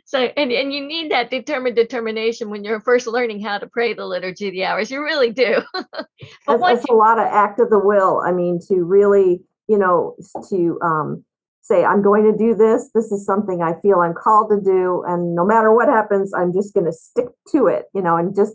[0.04, 3.94] So and, and you need that determined determination when you're first learning how to pray
[3.94, 4.90] the liturgy the hours.
[4.90, 5.62] You really do.
[5.72, 6.06] but
[6.46, 8.20] That's, that's a lot of act of the will.
[8.20, 10.16] I mean, to really, you know,
[10.50, 11.24] to um,
[11.68, 12.90] say, I'm going to do this.
[12.94, 16.52] This is something I feel I'm called to do, and no matter what happens, I'm
[16.52, 17.86] just going to stick to it.
[17.94, 18.54] You know, and just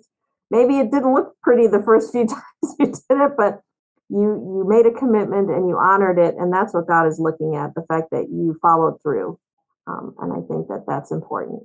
[0.51, 3.61] maybe it didn't look pretty the first few times you did it, but
[4.09, 7.55] you you made a commitment and you honored it, and that's what God is looking
[7.55, 9.39] at: the fact that you followed through.
[9.88, 11.64] Um, and I think that that's important.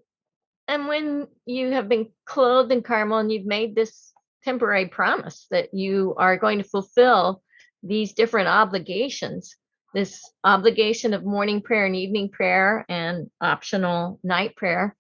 [0.66, 4.12] and when you have been clothed in Carmel and you've made this
[4.44, 7.42] temporary promise that you are going to fulfill
[7.82, 9.56] these different obligations,
[9.94, 14.96] this obligation of morning prayer and evening prayer and optional night prayer,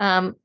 [0.00, 0.36] um,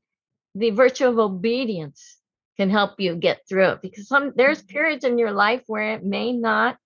[0.54, 2.18] the virtue of obedience
[2.56, 6.04] can help you get through it because some there's periods in your life where it
[6.04, 6.76] may not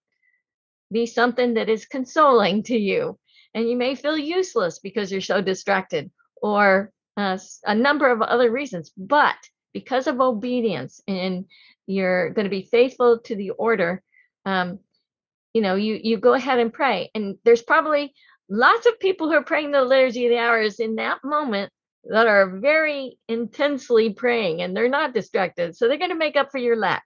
[0.92, 3.18] be something that is consoling to you
[3.54, 8.50] and you may feel useless because you're so distracted or uh, a number of other
[8.50, 9.36] reasons but
[9.72, 11.46] because of obedience and
[11.86, 14.02] you're going to be faithful to the order
[14.46, 14.78] um,
[15.54, 18.14] you know you you go ahead and pray and there's probably
[18.50, 21.72] lots of people who are praying the liturgy of the hours in that moment
[22.04, 26.52] that are very intensely praying and they're not distracted so they're going to make up
[26.52, 27.04] for your lack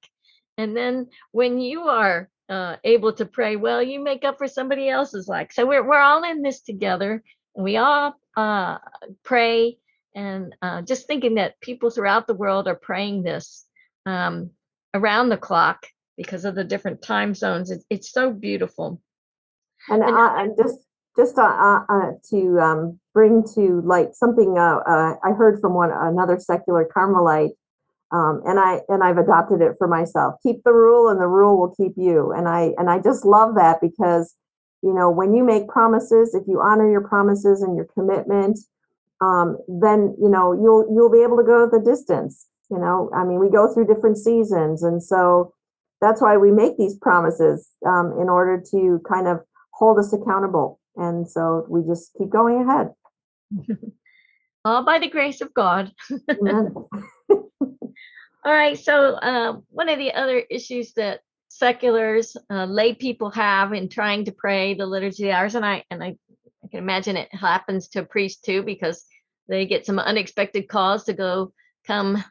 [0.56, 4.88] And then when you are uh, able to pray well, you make up for somebody
[4.88, 5.52] else's lack.
[5.52, 7.22] So we're we're all in this together,
[7.56, 8.78] and we all uh,
[9.24, 9.78] pray.
[10.14, 13.66] And uh, just thinking that people throughout the world are praying this
[14.06, 14.50] um,
[14.94, 15.86] around the clock
[16.18, 17.70] because of the different time zones.
[17.70, 19.00] It's, it's so beautiful.
[19.88, 20.80] And, And uh, and just
[21.16, 25.74] just uh, uh, uh, to um, bring to light something uh, uh, I heard from
[25.74, 27.52] one another secular Carmelite,
[28.12, 30.34] um, and I and I've adopted it for myself.
[30.42, 32.32] Keep the rule, and the rule will keep you.
[32.32, 34.34] And I and I just love that because
[34.82, 38.58] you know when you make promises, if you honor your promises and your commitment,
[39.20, 42.46] um, then you know you'll you'll be able to go the distance.
[42.70, 45.54] You know, I mean, we go through different seasons, and so
[46.00, 49.40] that's why we make these promises um, in order to kind of
[49.74, 50.80] hold us accountable.
[50.96, 52.92] And so we just keep going ahead.
[54.64, 55.92] all by the grace of God.
[58.44, 58.78] All right.
[58.78, 64.24] So uh, one of the other issues that seculars, uh, lay people have in trying
[64.26, 66.16] to pray the liturgy of the hours, and I and I,
[66.64, 69.04] I can imagine it happens to priests too because
[69.48, 71.52] they get some unexpected calls to go
[71.86, 72.22] come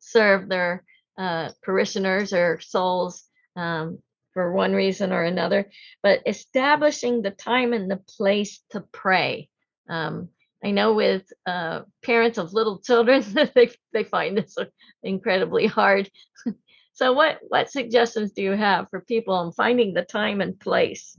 [0.00, 0.84] serve their
[1.18, 3.24] uh, parishioners or souls
[3.56, 3.98] um,
[4.32, 5.70] for one reason or another.
[6.02, 9.48] But establishing the time and the place to pray.
[9.88, 10.28] Um,
[10.64, 13.22] I know with uh, parents of little children,
[13.54, 14.56] they they find this
[15.02, 16.10] incredibly hard.
[16.92, 21.16] so, what what suggestions do you have for people on finding the time and place?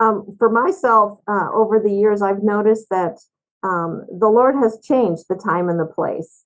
[0.00, 3.18] Um, for myself, uh, over the years, I've noticed that
[3.64, 6.44] um, the Lord has changed the time and the place,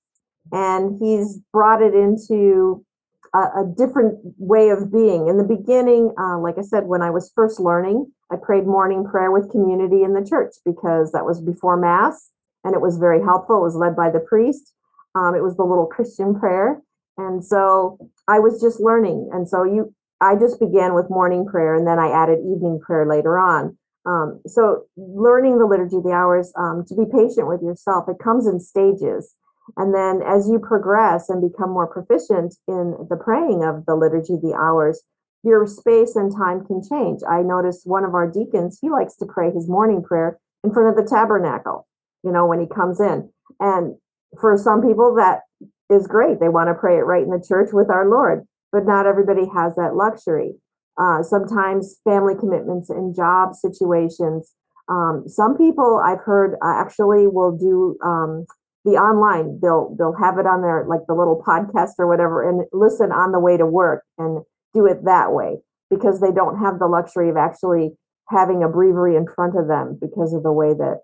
[0.51, 2.85] and He's brought it into
[3.33, 5.27] a, a different way of being.
[5.27, 9.05] In the beginning, uh, like I said, when I was first learning, I prayed morning
[9.05, 12.31] prayer with community in the church because that was before Mass,
[12.63, 13.57] and it was very helpful.
[13.57, 14.73] It was led by the priest.
[15.15, 16.81] Um, it was the little Christian prayer,
[17.17, 19.29] and so I was just learning.
[19.31, 23.05] And so you, I just began with morning prayer, and then I added evening prayer
[23.05, 23.77] later on.
[24.05, 28.47] Um, so learning the liturgy the hours, um, to be patient with yourself, it comes
[28.47, 29.35] in stages.
[29.77, 34.37] And then as you progress and become more proficient in the praying of the liturgy
[34.41, 35.01] the hours,
[35.43, 37.21] your space and time can change.
[37.29, 40.89] I noticed one of our deacons, he likes to pray his morning prayer in front
[40.89, 41.87] of the tabernacle,
[42.23, 43.29] you know, when he comes in.
[43.59, 43.95] And
[44.39, 45.41] for some people, that
[45.89, 46.39] is great.
[46.39, 49.45] They want to pray it right in the church with our Lord, but not everybody
[49.53, 50.55] has that luxury.
[50.97, 54.53] Uh, sometimes family commitments and job situations.
[54.89, 58.45] Um, some people I've heard uh, actually will do um,
[58.85, 59.59] the online.
[59.61, 63.31] They'll they'll have it on their like the little podcast or whatever, and listen on
[63.31, 65.57] the way to work and do it that way
[65.89, 67.91] because they don't have the luxury of actually
[68.29, 71.01] having a breviary in front of them because of the way that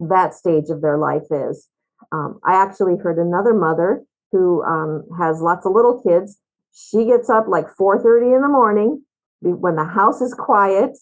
[0.00, 1.68] that stage of their life is.
[2.12, 4.02] Um, I actually heard another mother
[4.32, 6.38] who um, has lots of little kids.
[6.74, 9.02] She gets up like 4:30 in the morning
[9.40, 10.96] when the house is quiet,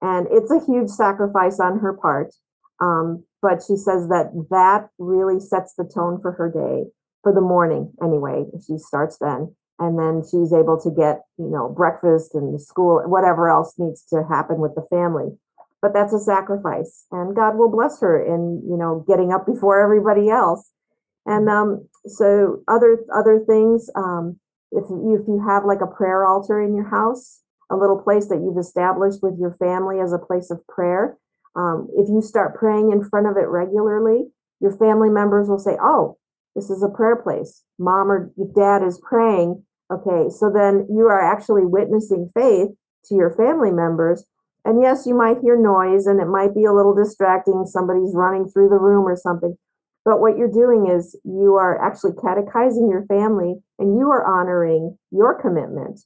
[0.00, 2.34] and it's a huge sacrifice on her part.
[2.80, 6.90] Um, but she says that that really sets the tone for her day
[7.22, 8.44] for the morning anyway.
[8.66, 13.48] She starts then, and then she's able to get you know breakfast and school, whatever
[13.48, 15.36] else needs to happen with the family.
[15.80, 19.80] But that's a sacrifice and god will bless her in you know getting up before
[19.80, 20.70] everybody else.
[21.26, 24.38] And um, so other other things um,
[24.72, 28.28] if you if you have like a prayer altar in your house a little place
[28.28, 31.18] that you've established with your family as a place of prayer
[31.56, 34.26] um, if you start praying in front of it regularly
[34.60, 36.16] your family members will say oh
[36.54, 41.20] this is a prayer place mom or dad is praying okay so then you are
[41.20, 42.68] actually witnessing faith
[43.04, 44.24] to your family members
[44.68, 47.64] and yes, you might hear noise and it might be a little distracting.
[47.64, 49.56] Somebody's running through the room or something.
[50.04, 54.98] But what you're doing is you are actually catechizing your family and you are honoring
[55.10, 56.00] your commitment.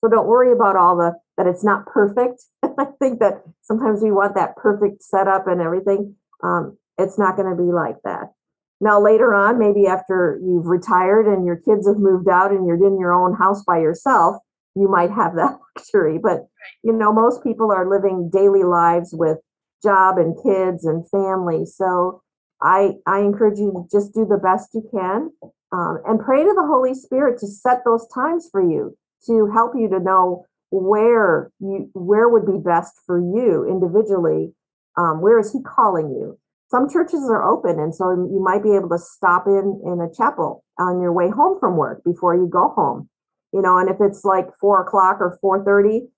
[0.00, 2.44] So don't worry about all the that it's not perfect.
[2.62, 6.14] I think that sometimes we want that perfect setup and everything.
[6.42, 8.32] Um, it's not going to be like that.
[8.78, 12.86] Now, later on, maybe after you've retired and your kids have moved out and you're
[12.86, 14.36] in your own house by yourself,
[14.74, 16.18] you might have that luxury.
[16.22, 16.46] But
[16.82, 19.38] you know, most people are living daily lives with
[19.82, 21.64] job and kids and family.
[21.64, 22.22] So
[22.62, 25.30] I I encourage you to just do the best you can
[25.72, 29.72] um, and pray to the Holy Spirit to set those times for you to help
[29.74, 34.52] you to know where you where would be best for you individually.
[34.96, 36.38] Um, where is He calling you?
[36.70, 40.12] Some churches are open, and so you might be able to stop in in a
[40.14, 43.08] chapel on your way home from work before you go home
[43.52, 46.08] you know and if it's like four o'clock or 4.30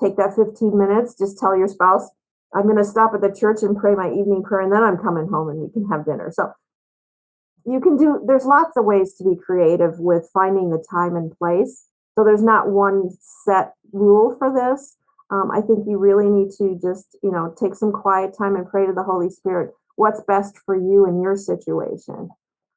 [0.00, 2.08] take that 15 minutes just tell your spouse
[2.54, 4.98] i'm going to stop at the church and pray my evening prayer and then i'm
[4.98, 6.52] coming home and we can have dinner so
[7.64, 11.36] you can do there's lots of ways to be creative with finding the time and
[11.38, 13.10] place So there's not one
[13.44, 14.96] set rule for this.
[15.30, 18.68] Um, I think you really need to just, you know, take some quiet time and
[18.68, 22.28] pray to the Holy Spirit what's best for you in your situation.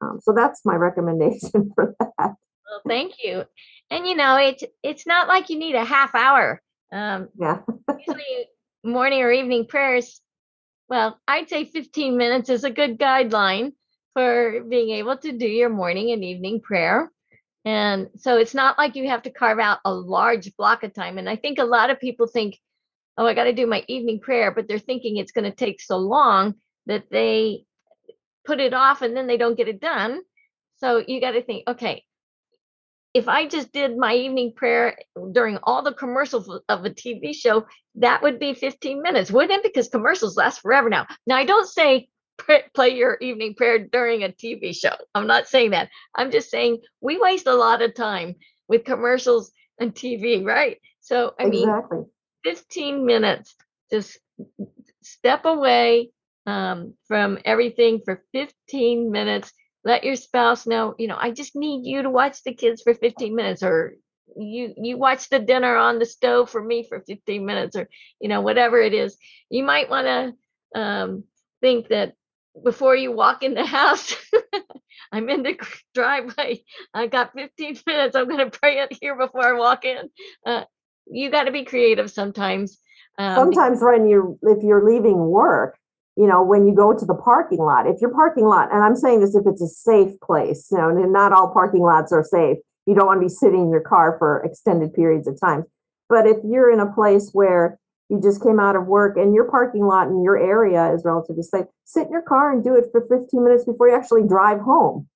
[0.02, 2.16] Um, so that's my recommendation for that.
[2.18, 3.44] Well, thank you.
[3.92, 6.62] And you know, it's it's not like you need a half hour.
[6.92, 7.60] Um, Yeah.
[8.00, 8.48] usually
[8.84, 10.22] morning or evening prayers.
[10.90, 13.74] Well, I'd say 15 minutes is a good guideline
[14.14, 17.12] for being able to do your morning and evening prayer.
[17.66, 21.18] And so it's not like you have to carve out a large block of time.
[21.18, 22.60] And I think a lot of people think,
[23.18, 25.82] oh, I got to do my evening prayer, but they're thinking it's going to take
[25.82, 26.56] so long
[26.86, 27.66] that they
[28.46, 30.22] put it off and then they don't get it done.
[30.78, 32.04] So you got to think, okay,
[33.16, 34.98] if I just did my evening prayer
[35.32, 39.64] during all the commercials of a TV show, that would be 15 minutes, wouldn't it?
[39.64, 41.08] Because commercials last forever now.
[41.26, 42.10] Now, I don't say
[42.74, 44.96] play your evening prayer during a TV show.
[45.14, 45.90] I'm not saying that.
[46.16, 48.36] I'm just saying we waste a lot of time
[48.68, 50.78] with commercials and TV, right?
[51.02, 51.70] So, I mean,
[52.44, 53.56] 15 minutes,
[53.92, 54.20] just
[55.04, 56.12] step away
[56.48, 59.52] um, from everything for 15 minutes
[59.84, 62.94] let your spouse know you know i just need you to watch the kids for
[62.94, 63.96] 15 minutes or
[64.36, 67.88] you you watch the dinner on the stove for me for 15 minutes or
[68.20, 69.18] you know whatever it is
[69.50, 71.24] you might want to um,
[71.62, 72.14] think that
[72.64, 74.16] before you walk in the house
[75.12, 75.58] i'm in the
[75.94, 80.10] driveway i got 15 minutes i'm going to pray it here before i walk in
[80.46, 80.64] uh,
[81.08, 82.80] you got to be creative sometimes
[83.18, 85.78] um, sometimes when you if you're leaving work
[86.18, 88.96] you know, when you go to the parking lot, if your parking lot, and I'm
[88.96, 92.24] saying this if it's a safe place, you know, and not all parking lots are
[92.24, 92.58] safe.
[92.86, 95.66] You don't want to be sitting in your car for extended periods of time.
[96.08, 97.80] But if you're in a place where
[98.10, 101.44] you just came out of work and your parking lot in your area is relatively
[101.44, 104.60] safe, sit in your car and do it for 15 minutes before you actually drive
[104.60, 105.08] home.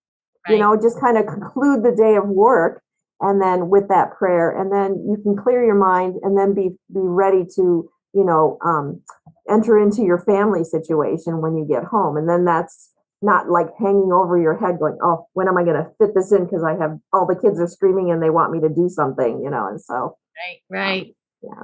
[0.47, 0.55] Right.
[0.55, 2.81] You know, just kind of conclude the day of work
[3.21, 6.69] and then with that prayer, and then you can clear your mind and then be
[6.93, 9.01] be ready to, you know, um,
[9.49, 12.15] enter into your family situation when you get home.
[12.15, 15.75] And then that's not like hanging over your head going, oh, when am I going
[15.75, 16.45] to fit this in?
[16.45, 19.41] Because I have all the kids are screaming and they want me to do something,
[19.43, 20.17] you know, and so.
[20.37, 21.01] Right, right.
[21.01, 21.63] Um, yeah.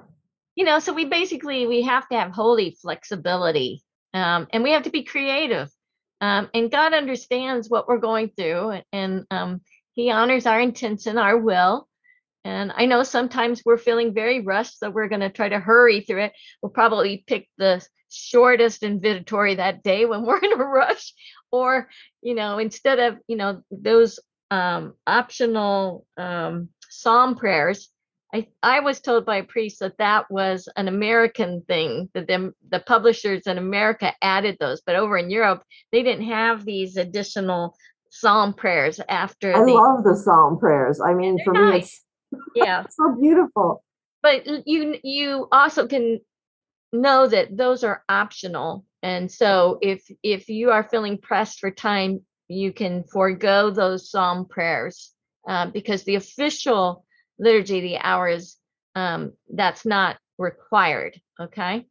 [0.56, 3.84] You know, so we basically, we have to have holy flexibility
[4.14, 5.70] um, and we have to be creative.
[6.22, 9.62] Um, and God understands what we're going through and um,
[9.94, 11.88] he honors our intention, our will.
[12.46, 16.02] And I know sometimes we're feeling very rushed, so we're going to try to hurry
[16.02, 16.34] through it.
[16.62, 21.14] We'll probably pick the shortest invitatory that day when we're in a rush.
[21.52, 21.90] Or,
[22.22, 24.20] you know, instead of, you know, those
[24.52, 27.90] um, optional um, psalm prayers,
[28.36, 32.54] I, I was told by a priest that that was an American thing, that the,
[32.70, 34.82] the publishers in America added those.
[34.86, 37.76] But over in Europe, they didn't have these additional
[38.12, 39.56] psalm prayers after.
[39.56, 41.00] I the, love the psalm prayers.
[41.00, 41.72] I mean, for nice.
[41.72, 42.06] me, it's
[42.56, 43.84] yeah so beautiful
[44.22, 46.20] but you you also can
[46.92, 52.22] know that those are optional and so if if you are feeling pressed for time
[52.48, 55.12] you can forego those psalm prayers
[55.48, 57.05] uh, because the official
[57.40, 58.58] liturgy the hours
[58.96, 61.86] um, that's not required okay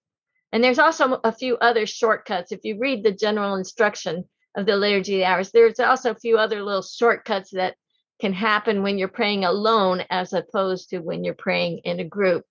[0.52, 4.24] and there's also a few other shortcuts if you read the general instruction
[4.56, 7.74] of the liturgy of the hours there's also a few other little shortcuts that
[8.20, 12.44] can happen when you're praying alone as opposed to when you're praying in a group.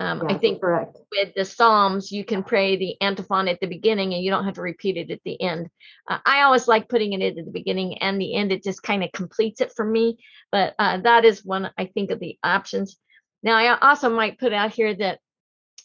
[0.00, 0.96] Um, I think correct.
[1.12, 4.54] with the Psalms, you can pray the antiphon at the beginning and you don't have
[4.54, 5.68] to repeat it at the end.
[6.08, 8.50] Uh, I always like putting it at the beginning and the end.
[8.50, 10.18] It just kind of completes it for me.
[10.50, 12.96] But uh, that is one, I think, of the options.
[13.42, 15.20] Now, I also might put out here that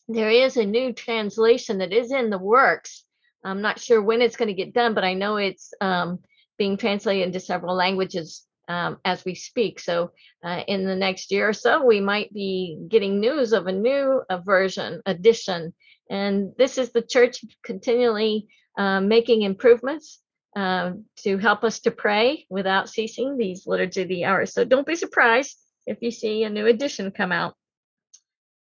[0.07, 3.03] there is a new translation that is in the works.
[3.43, 6.20] I'm not sure when it's going to get done, but I know it's um,
[6.57, 9.80] being translated into several languages um, as we speak.
[9.80, 10.11] So,
[10.43, 14.22] uh, in the next year or so, we might be getting news of a new
[14.30, 15.74] uh, version, edition.
[16.09, 18.47] And this is the church continually
[18.78, 20.22] uh, making improvements
[20.55, 24.53] um, to help us to pray without ceasing these liturgy of the hours.
[24.53, 27.55] So, don't be surprised if you see a new edition come out.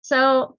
[0.02, 0.58] So,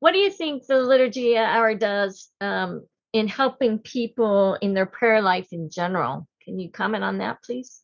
[0.00, 5.22] what do you think the liturgy hour does um, in helping people in their prayer
[5.22, 6.26] life in general?
[6.42, 7.82] Can you comment on that, please?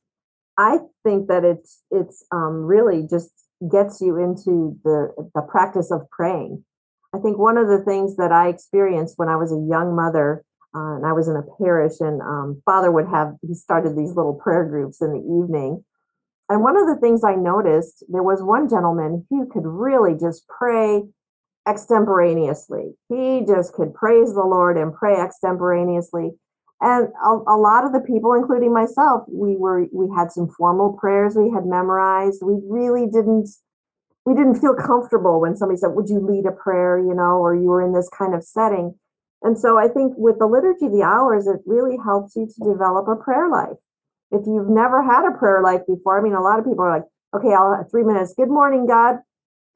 [0.59, 3.31] I think that it's it's um, really just
[3.71, 6.65] gets you into the the practice of praying.
[7.15, 10.45] I think one of the things that I experienced when I was a young mother
[10.75, 14.15] uh, and I was in a parish, and um, Father would have he started these
[14.15, 15.85] little prayer groups in the evening.
[16.49, 20.47] And one of the things I noticed, there was one gentleman who could really just
[20.49, 21.03] pray
[21.67, 22.93] extemporaneously.
[23.09, 26.33] He just could praise the Lord and pray extemporaneously
[26.83, 30.93] and a, a, lot of the people including myself we were we had some formal
[30.93, 33.49] prayers we had memorized we really didn't
[34.25, 36.99] we didn't feel comfortable when somebody said, Would you lead a prayer?
[36.99, 38.95] You know, or you were in this kind of setting.
[39.43, 42.73] And so I think with the liturgy of the hours, it really helps you to
[42.73, 43.77] develop a prayer life.
[44.31, 46.99] If you've never had a prayer life before, I mean, a lot of people are
[46.99, 48.35] like, okay, I'll have three minutes.
[48.37, 49.17] Good morning, God.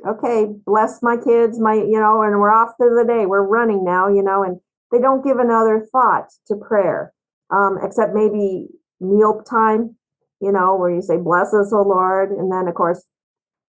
[0.06, 3.26] Okay, bless my kids, my, you know, and we're off to the day.
[3.26, 4.60] We're running now, you know, and
[4.92, 7.12] they don't give another thought to prayer,
[7.50, 8.68] um, except maybe
[9.00, 9.96] meal time,
[10.40, 12.30] you know, where you say, bless us, O Lord.
[12.30, 13.04] And then, of course,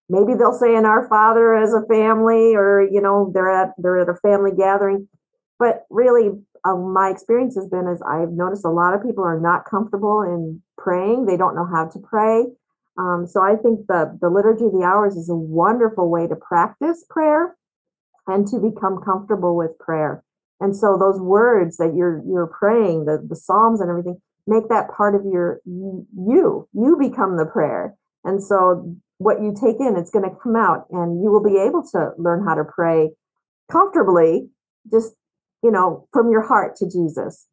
[0.09, 3.99] maybe they'll say in our father as a family or you know they're at they're
[3.99, 5.07] at a family gathering.
[5.59, 6.29] But really
[6.65, 10.21] uh, my experience has been is i've noticed a lot of people are not comfortable
[10.21, 11.25] in praying.
[11.25, 12.45] They don't know how to pray.
[12.97, 16.35] Um, so i think the the liturgy of the hours is a wonderful way to
[16.35, 17.55] practice prayer
[18.27, 20.23] and to become comfortable with prayer
[20.59, 24.89] and so those words that you're you're praying the the psalms and everything make that
[24.95, 30.11] part of your you you become the prayer and so what you take in, it's
[30.11, 33.09] going to come out, and you will be able to learn how to pray
[33.71, 34.47] comfortably,
[34.91, 35.13] just,
[35.63, 37.47] you know, from your heart to Jesus.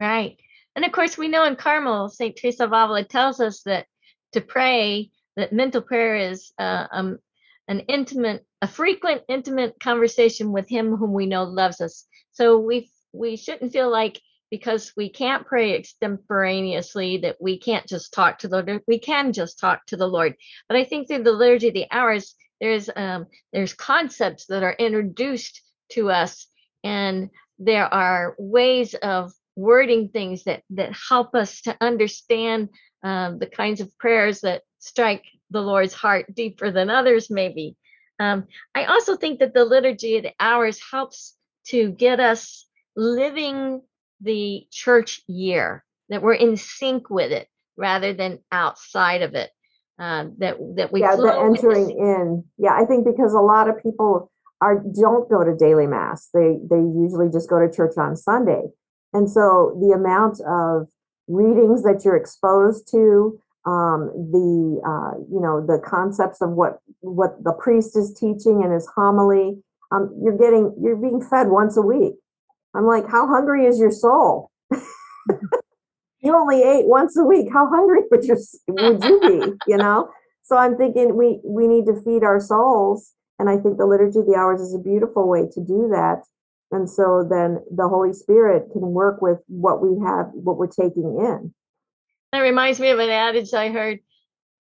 [0.00, 0.38] Right.
[0.74, 2.36] And of course, we know in Carmel, St.
[2.36, 3.86] Teresa of Avila tells us that
[4.32, 7.18] to pray, that mental prayer is uh, um,
[7.68, 12.06] an intimate, a frequent, intimate conversation with Him whom we know loves us.
[12.32, 14.20] So we we shouldn't feel like
[14.50, 18.82] because we can't pray extemporaneously that we can't just talk to the Lord.
[18.86, 20.34] We can just talk to the Lord.
[20.68, 24.74] But I think through the liturgy of the hours, there's um, there's concepts that are
[24.78, 25.62] introduced
[25.92, 26.46] to us,
[26.84, 32.68] and there are ways of wording things that that help us to understand
[33.02, 37.76] um, the kinds of prayers that strike the Lord's heart deeper than others, maybe.
[38.18, 41.34] Um, I also think that the liturgy of the hours helps
[41.70, 42.66] to get us
[42.96, 43.82] living
[44.20, 49.50] the church year, that we're in sync with it rather than outside of it.
[49.98, 52.44] Um, that that we yeah, the entering in.
[52.56, 54.30] Yeah, I think because a lot of people
[54.62, 56.28] are don't go to daily mass.
[56.32, 58.62] They they usually just go to church on Sunday,
[59.12, 60.88] and so the amount of
[61.28, 67.42] readings that you're exposed to, um, the uh, you know the concepts of what what
[67.44, 69.62] the priest is teaching in his homily,
[69.92, 72.14] um, you're getting you're being fed once a week
[72.74, 74.50] I'm like, how hungry is your soul?
[76.20, 77.48] you only ate once a week.
[77.52, 78.36] How hungry would you
[78.68, 79.72] would you be?
[79.72, 80.10] You know.
[80.42, 84.20] So I'm thinking we we need to feed our souls, and I think the liturgy
[84.20, 86.22] of the hours is a beautiful way to do that.
[86.72, 91.18] And so then the Holy Spirit can work with what we have, what we're taking
[91.18, 91.52] in.
[92.32, 93.98] That reminds me of an adage I heard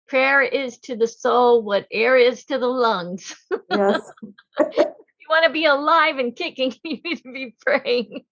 [0.08, 3.36] prayer is to the soul what air is to the lungs.
[3.72, 4.02] Yes.
[5.26, 8.24] you want to be alive and kicking, you need to be praying.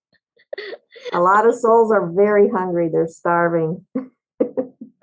[1.13, 2.89] A lot of souls are very hungry.
[2.91, 3.85] They're starving.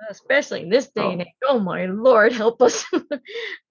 [0.08, 1.10] Especially in this day oh.
[1.10, 1.28] and age.
[1.44, 2.84] Oh my Lord, help us.
[2.92, 3.08] um,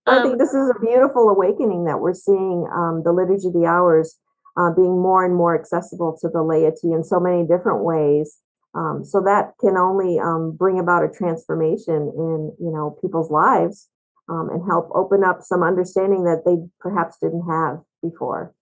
[0.06, 3.66] I think this is a beautiful awakening that we're seeing um, the Liturgy of the
[3.66, 4.18] Hours
[4.58, 8.38] uh, being more and more accessible to the laity in so many different ways.
[8.76, 13.90] Um, so that can only um, bring about a transformation in you know people's lives
[14.30, 18.54] um, and help open up some understanding that they perhaps didn't have before.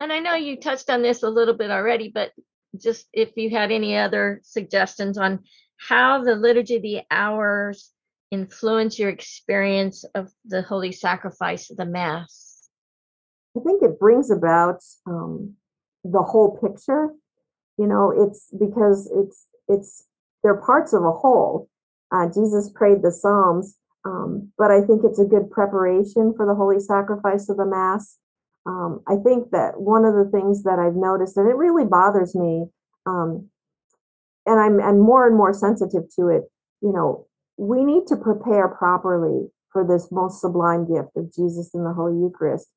[0.00, 2.32] And I know you touched on this a little bit already, but
[2.78, 5.40] just if you had any other suggestions on
[5.88, 7.90] how the liturgy of the hours
[8.30, 12.68] influence your experience of the holy sacrifice of the mass
[13.56, 15.52] i think it brings about um,
[16.04, 17.08] the whole picture
[17.76, 20.06] you know it's because it's it's
[20.44, 21.68] they're parts of a whole
[22.12, 26.54] uh, jesus prayed the psalms um, but I think it's a good preparation for the
[26.54, 28.16] holy sacrifice of the Mass.
[28.66, 32.34] Um, I think that one of the things that I've noticed, and it really bothers
[32.34, 32.66] me,
[33.06, 33.48] um,
[34.46, 36.44] and I'm and more and more sensitive to it,
[36.82, 41.84] you know, we need to prepare properly for this most sublime gift of Jesus in
[41.84, 42.68] the Holy Eucharist.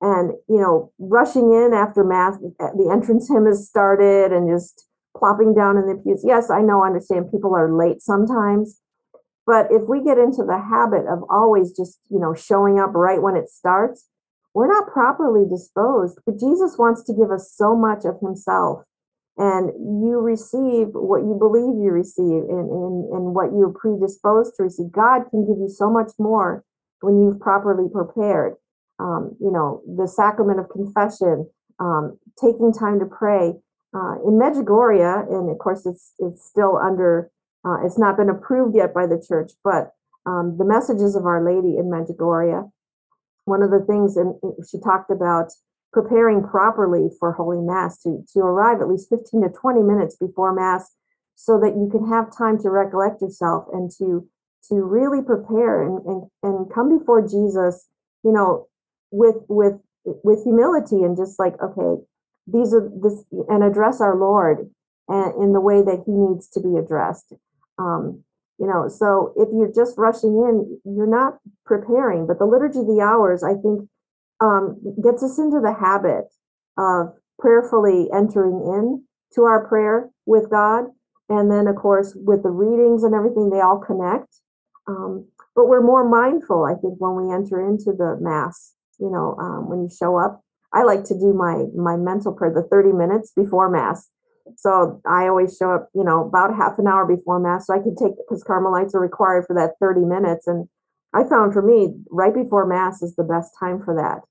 [0.00, 5.54] And, you know, rushing in after Mass, the entrance hymn has started and just plopping
[5.54, 6.24] down in the pews.
[6.26, 8.82] Yes, I know, I understand people are late sometimes
[9.46, 13.20] but if we get into the habit of always just, you know, showing up right
[13.20, 14.08] when it starts,
[14.54, 16.18] we're not properly disposed.
[16.26, 18.84] But Jesus wants to give us so much of himself.
[19.38, 19.72] And
[20.02, 24.92] you receive what you believe you receive and, and, and what you're predisposed to receive.
[24.92, 26.64] God can give you so much more
[27.00, 28.54] when you've properly prepared.
[28.98, 31.48] Um, you know, the sacrament of confession,
[31.80, 33.54] um, taking time to pray.
[33.94, 37.30] Uh, in Medjugorje, and of course it's it's still under
[37.64, 39.92] uh, it's not been approved yet by the church, but
[40.24, 42.70] um, the messages of Our Lady in Medjugorje,
[43.44, 44.34] one of the things, and
[44.68, 45.52] she talked about
[45.92, 50.54] preparing properly for Holy Mass to, to arrive at least 15 to 20 minutes before
[50.54, 50.90] Mass
[51.34, 54.26] so that you can have time to recollect yourself and to
[54.68, 57.88] to really prepare and, and, and come before Jesus
[58.22, 58.68] you know,
[59.10, 59.74] with with
[60.04, 62.02] with humility and just like, okay,
[62.46, 64.70] these are this and address our Lord
[65.08, 67.32] and in the way that He needs to be addressed.
[67.78, 68.24] Um,
[68.62, 72.28] you know, so if you're just rushing in, you're not preparing.
[72.28, 73.90] But the liturgy of the hours, I think,
[74.40, 76.30] um, gets us into the habit
[76.78, 79.02] of prayerfully entering in
[79.34, 80.84] to our prayer with God.
[81.28, 84.30] And then, of course, with the readings and everything, they all connect.
[84.86, 88.74] Um, but we're more mindful, I think, when we enter into the Mass.
[89.00, 90.40] You know, um, when you show up,
[90.72, 94.08] I like to do my my mental prayer the 30 minutes before Mass.
[94.56, 97.66] So I always show up, you know, about half an hour before Mass.
[97.66, 100.46] So I can take because Carmelites are required for that 30 minutes.
[100.46, 100.68] And
[101.14, 104.22] I found for me, right before Mass is the best time for that.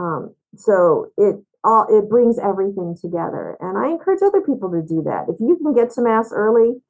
[0.00, 3.56] Um, so it all it brings everything together.
[3.60, 5.26] And I encourage other people to do that.
[5.28, 6.80] If you can get to Mass early,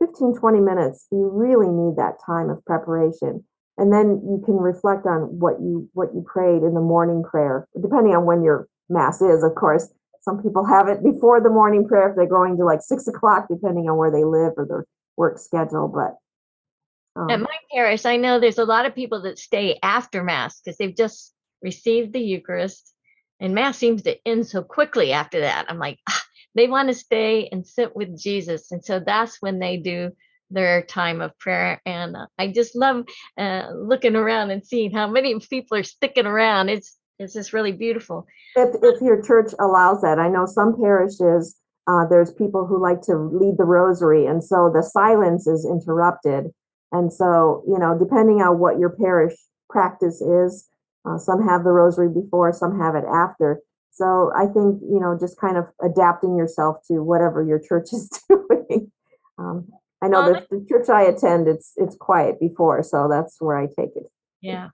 [0.00, 3.44] 15, 20 minutes, you really need that time of preparation.
[3.76, 7.66] And then you can reflect on what you what you prayed in the morning prayer,
[7.80, 9.88] depending on when your mass is, of course.
[10.22, 13.46] Some people have it before the morning prayer if they're going to like six o'clock,
[13.48, 15.88] depending on where they live or their work schedule.
[15.88, 20.22] But um, at my parish, I know there's a lot of people that stay after
[20.22, 22.94] Mass because they've just received the Eucharist,
[23.40, 25.66] and Mass seems to end so quickly after that.
[25.68, 26.22] I'm like, ah,
[26.54, 30.10] they want to stay and sit with Jesus, and so that's when they do
[30.50, 31.80] their time of prayer.
[31.86, 33.04] And uh, I just love
[33.38, 36.68] uh, looking around and seeing how many people are sticking around.
[36.68, 38.26] It's it's just really beautiful.
[38.56, 41.54] If, if your church allows that, I know some parishes,
[41.86, 46.46] uh, there's people who like to lead the rosary, and so the silence is interrupted.
[46.92, 49.34] And so, you know, depending on what your parish
[49.68, 50.68] practice is,
[51.08, 53.60] uh, some have the rosary before, some have it after.
[53.90, 58.08] So I think, you know, just kind of adapting yourself to whatever your church is
[58.28, 58.90] doing.
[59.38, 59.68] Um,
[60.02, 63.58] I know well, the, the church I attend, it's it's quiet before, so that's where
[63.58, 64.04] I take it.
[64.40, 64.70] Yeah.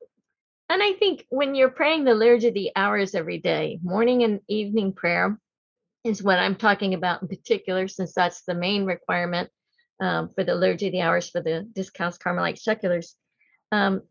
[0.68, 4.40] And I think when you're praying the liturgy of the hours every day, morning and
[4.48, 5.38] evening prayer
[6.04, 9.50] is what I'm talking about in particular, since that's the main requirement
[10.00, 13.14] um, for the liturgy of the hours for the Discalced Carmelite seculars.
[13.70, 14.02] Um,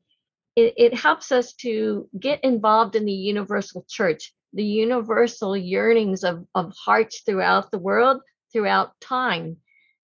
[0.55, 6.45] it, it helps us to get involved in the universal church, the universal yearnings of,
[6.55, 8.21] of hearts throughout the world,
[8.53, 9.57] throughout time.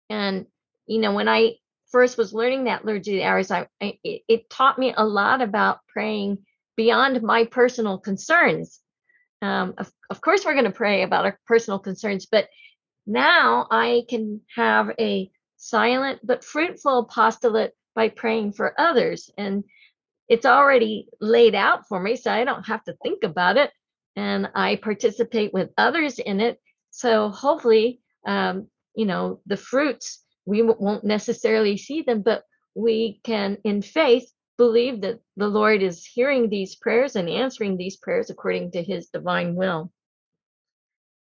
[0.09, 0.46] And,
[0.86, 1.55] you know, when I
[1.91, 5.80] first was learning that liturgy hours, I, I it, it, taught me a lot about
[5.88, 6.38] praying
[6.76, 8.80] beyond my personal concerns.
[9.43, 12.49] Um, of, of course, we're going to pray about our personal concerns, but
[13.07, 19.30] now I can have a silent but fruitful apostolate by praying for others.
[19.36, 19.64] And
[20.28, 23.70] it's already laid out for me, so I don't have to think about it.
[24.16, 26.61] And I participate with others in it.
[26.91, 33.59] So hopefully, um, you know, the fruits we won't necessarily see them, but we can,
[33.64, 38.72] in faith, believe that the Lord is hearing these prayers and answering these prayers according
[38.72, 39.91] to his divine will.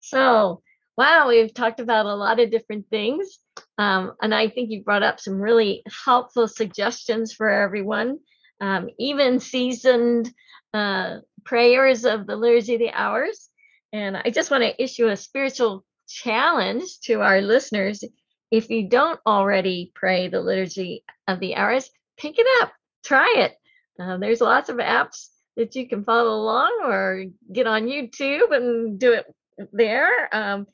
[0.00, 0.62] So,
[0.96, 3.38] wow, we've talked about a lot of different things.
[3.78, 8.18] Um, and I think you brought up some really helpful suggestions for everyone,
[8.60, 10.32] um, even seasoned
[10.72, 13.50] uh, prayers of the Liturgy of the Hours.
[13.92, 18.04] And I just want to issue a spiritual challenge to our listeners
[18.50, 22.72] if you don't already pray the liturgy of the hours, pick it up,
[23.04, 23.56] try it.
[24.00, 28.98] Uh, there's lots of apps that you can follow along or get on YouTube and
[28.98, 29.26] do it
[29.72, 30.34] there.
[30.34, 30.66] Um,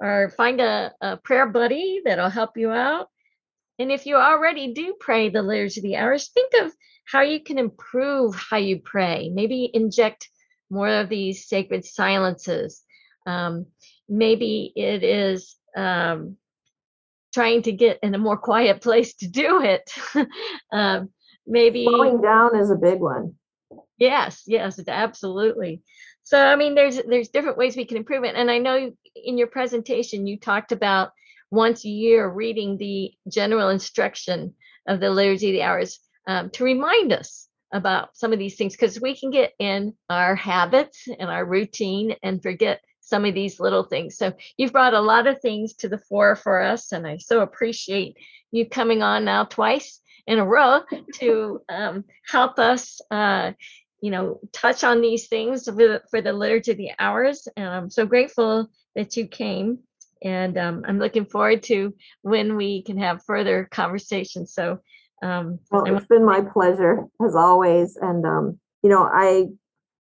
[0.00, 3.08] or find a, a, prayer buddy that'll help you out.
[3.78, 6.72] And if you already do pray the liturgy of the hours, think of
[7.04, 9.30] how you can improve how you pray.
[9.32, 10.28] Maybe inject
[10.70, 12.82] more of these sacred silences.
[13.26, 13.66] Um,
[14.08, 16.36] maybe it is um,
[17.32, 19.90] trying to get in a more quiet place to do it.
[20.72, 21.10] um,
[21.46, 23.34] maybe slowing down is a big one.
[23.98, 25.82] Yes, yes, absolutely.
[26.22, 29.38] So I mean, there's there's different ways we can improve it, and I know in
[29.38, 31.10] your presentation you talked about
[31.50, 34.54] once a year reading the general instruction
[34.86, 38.74] of the liturgy of the hours um, to remind us about some of these things
[38.74, 43.58] because we can get in our habits and our routine and forget some of these
[43.58, 44.16] little things.
[44.16, 47.40] So you've brought a lot of things to the fore for us, and I so
[47.40, 48.16] appreciate
[48.50, 50.80] you coming on now twice in a row
[51.14, 53.52] to um, help us, uh,
[54.00, 57.48] you know, touch on these things for the, for the liturgy of the hours.
[57.56, 59.80] And I'm so grateful that you came.
[60.22, 64.52] And um, I'm looking forward to when we can have further conversations.
[64.52, 64.80] So,
[65.22, 67.96] um, well, it's been my pleasure as always.
[67.96, 69.46] And, um, you know, I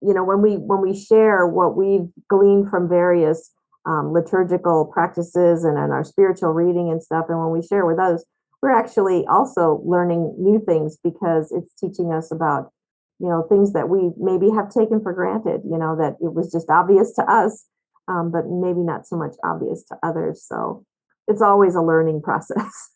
[0.02, 3.52] you know when we when we share what we've gleaned from various
[3.86, 8.00] um, liturgical practices and in our spiritual reading and stuff and when we share with
[8.00, 8.26] others
[8.62, 12.72] we're actually also learning new things because it's teaching us about
[13.20, 16.52] you know, things that we maybe have taken for granted, you know, that it was
[16.52, 17.66] just obvious to us,
[18.08, 20.44] um, but maybe not so much obvious to others.
[20.44, 20.86] So
[21.28, 22.92] it's always a learning process.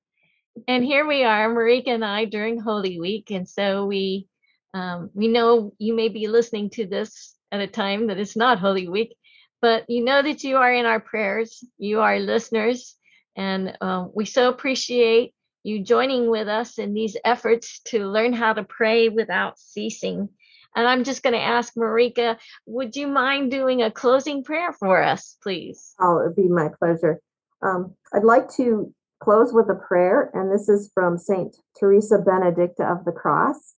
[0.68, 4.28] and here we are, Marika and I, during Holy Week, and so we
[4.74, 8.58] um, we know you may be listening to this at a time that it's not
[8.58, 9.16] Holy Week,
[9.60, 11.64] but you know that you are in our prayers.
[11.78, 12.96] You are listeners,
[13.36, 18.52] and uh, we so appreciate you joining with us in these efforts to learn how
[18.52, 20.28] to pray without ceasing.
[20.76, 25.02] And I'm just going to ask Marika, would you mind doing a closing prayer for
[25.02, 25.94] us, please?
[26.00, 27.20] Oh, it'd be my pleasure.
[27.62, 32.84] Um, I'd like to close with a prayer, and this is from Saint Teresa Benedicta
[32.84, 33.74] of the Cross.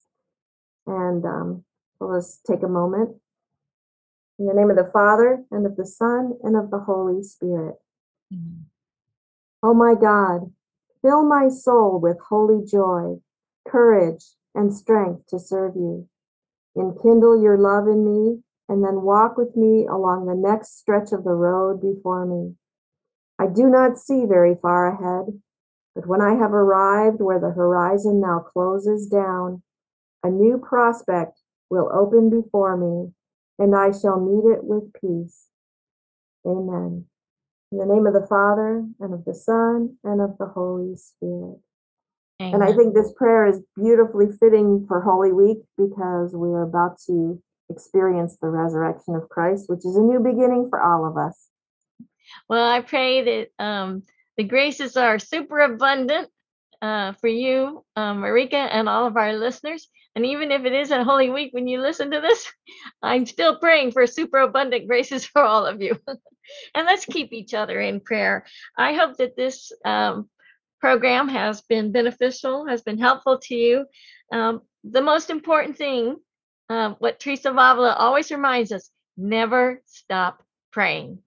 [0.87, 1.65] And um,
[2.01, 3.17] let's take a moment.
[4.39, 7.77] In the name of the Father, and of the Son, and of the Holy Spirit.
[8.33, 8.67] Amen.
[9.63, 10.53] Oh my God,
[11.03, 13.21] fill my soul with holy joy,
[13.69, 14.25] courage,
[14.55, 16.09] and strength to serve you.
[16.77, 21.23] Enkindle your love in me, and then walk with me along the next stretch of
[21.23, 22.57] the road before me.
[23.39, 25.41] I do not see very far ahead,
[25.95, 29.63] but when I have arrived where the horizon now closes down,
[30.23, 31.39] a new prospect
[31.71, 33.13] will open before me,
[33.59, 35.47] and I shall meet it with peace.
[36.47, 37.07] Amen.
[37.71, 41.59] In the name of the Father, and of the Son, and of the Holy Spirit.
[42.41, 42.55] Amen.
[42.55, 46.99] And I think this prayer is beautifully fitting for Holy Week because we are about
[47.07, 51.49] to experience the resurrection of Christ, which is a new beginning for all of us.
[52.49, 54.03] Well, I pray that um,
[54.37, 56.29] the graces are super abundant
[56.81, 59.89] uh, for you, um, Marika, and all of our listeners.
[60.15, 62.51] And even if it isn't Holy Week when you listen to this,
[63.03, 65.99] I'm still praying for super abundant graces for all of you.
[66.75, 68.45] and let's keep each other in prayer.
[68.77, 70.29] I hope that this um,
[70.81, 73.87] program has been beneficial, has been helpful to you.
[74.33, 76.17] Um, the most important thing,
[76.69, 80.43] uh, what Teresa of Avila always reminds us never stop
[80.73, 81.19] praying.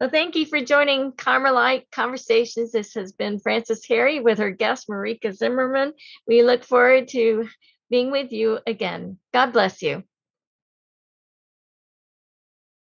[0.00, 2.72] So thank you for joining Carmelite Conversations.
[2.72, 5.92] This has been Frances Harry with her guest, Marika Zimmerman.
[6.26, 7.48] We look forward to
[7.90, 9.18] being with you again.
[9.34, 10.04] God bless you.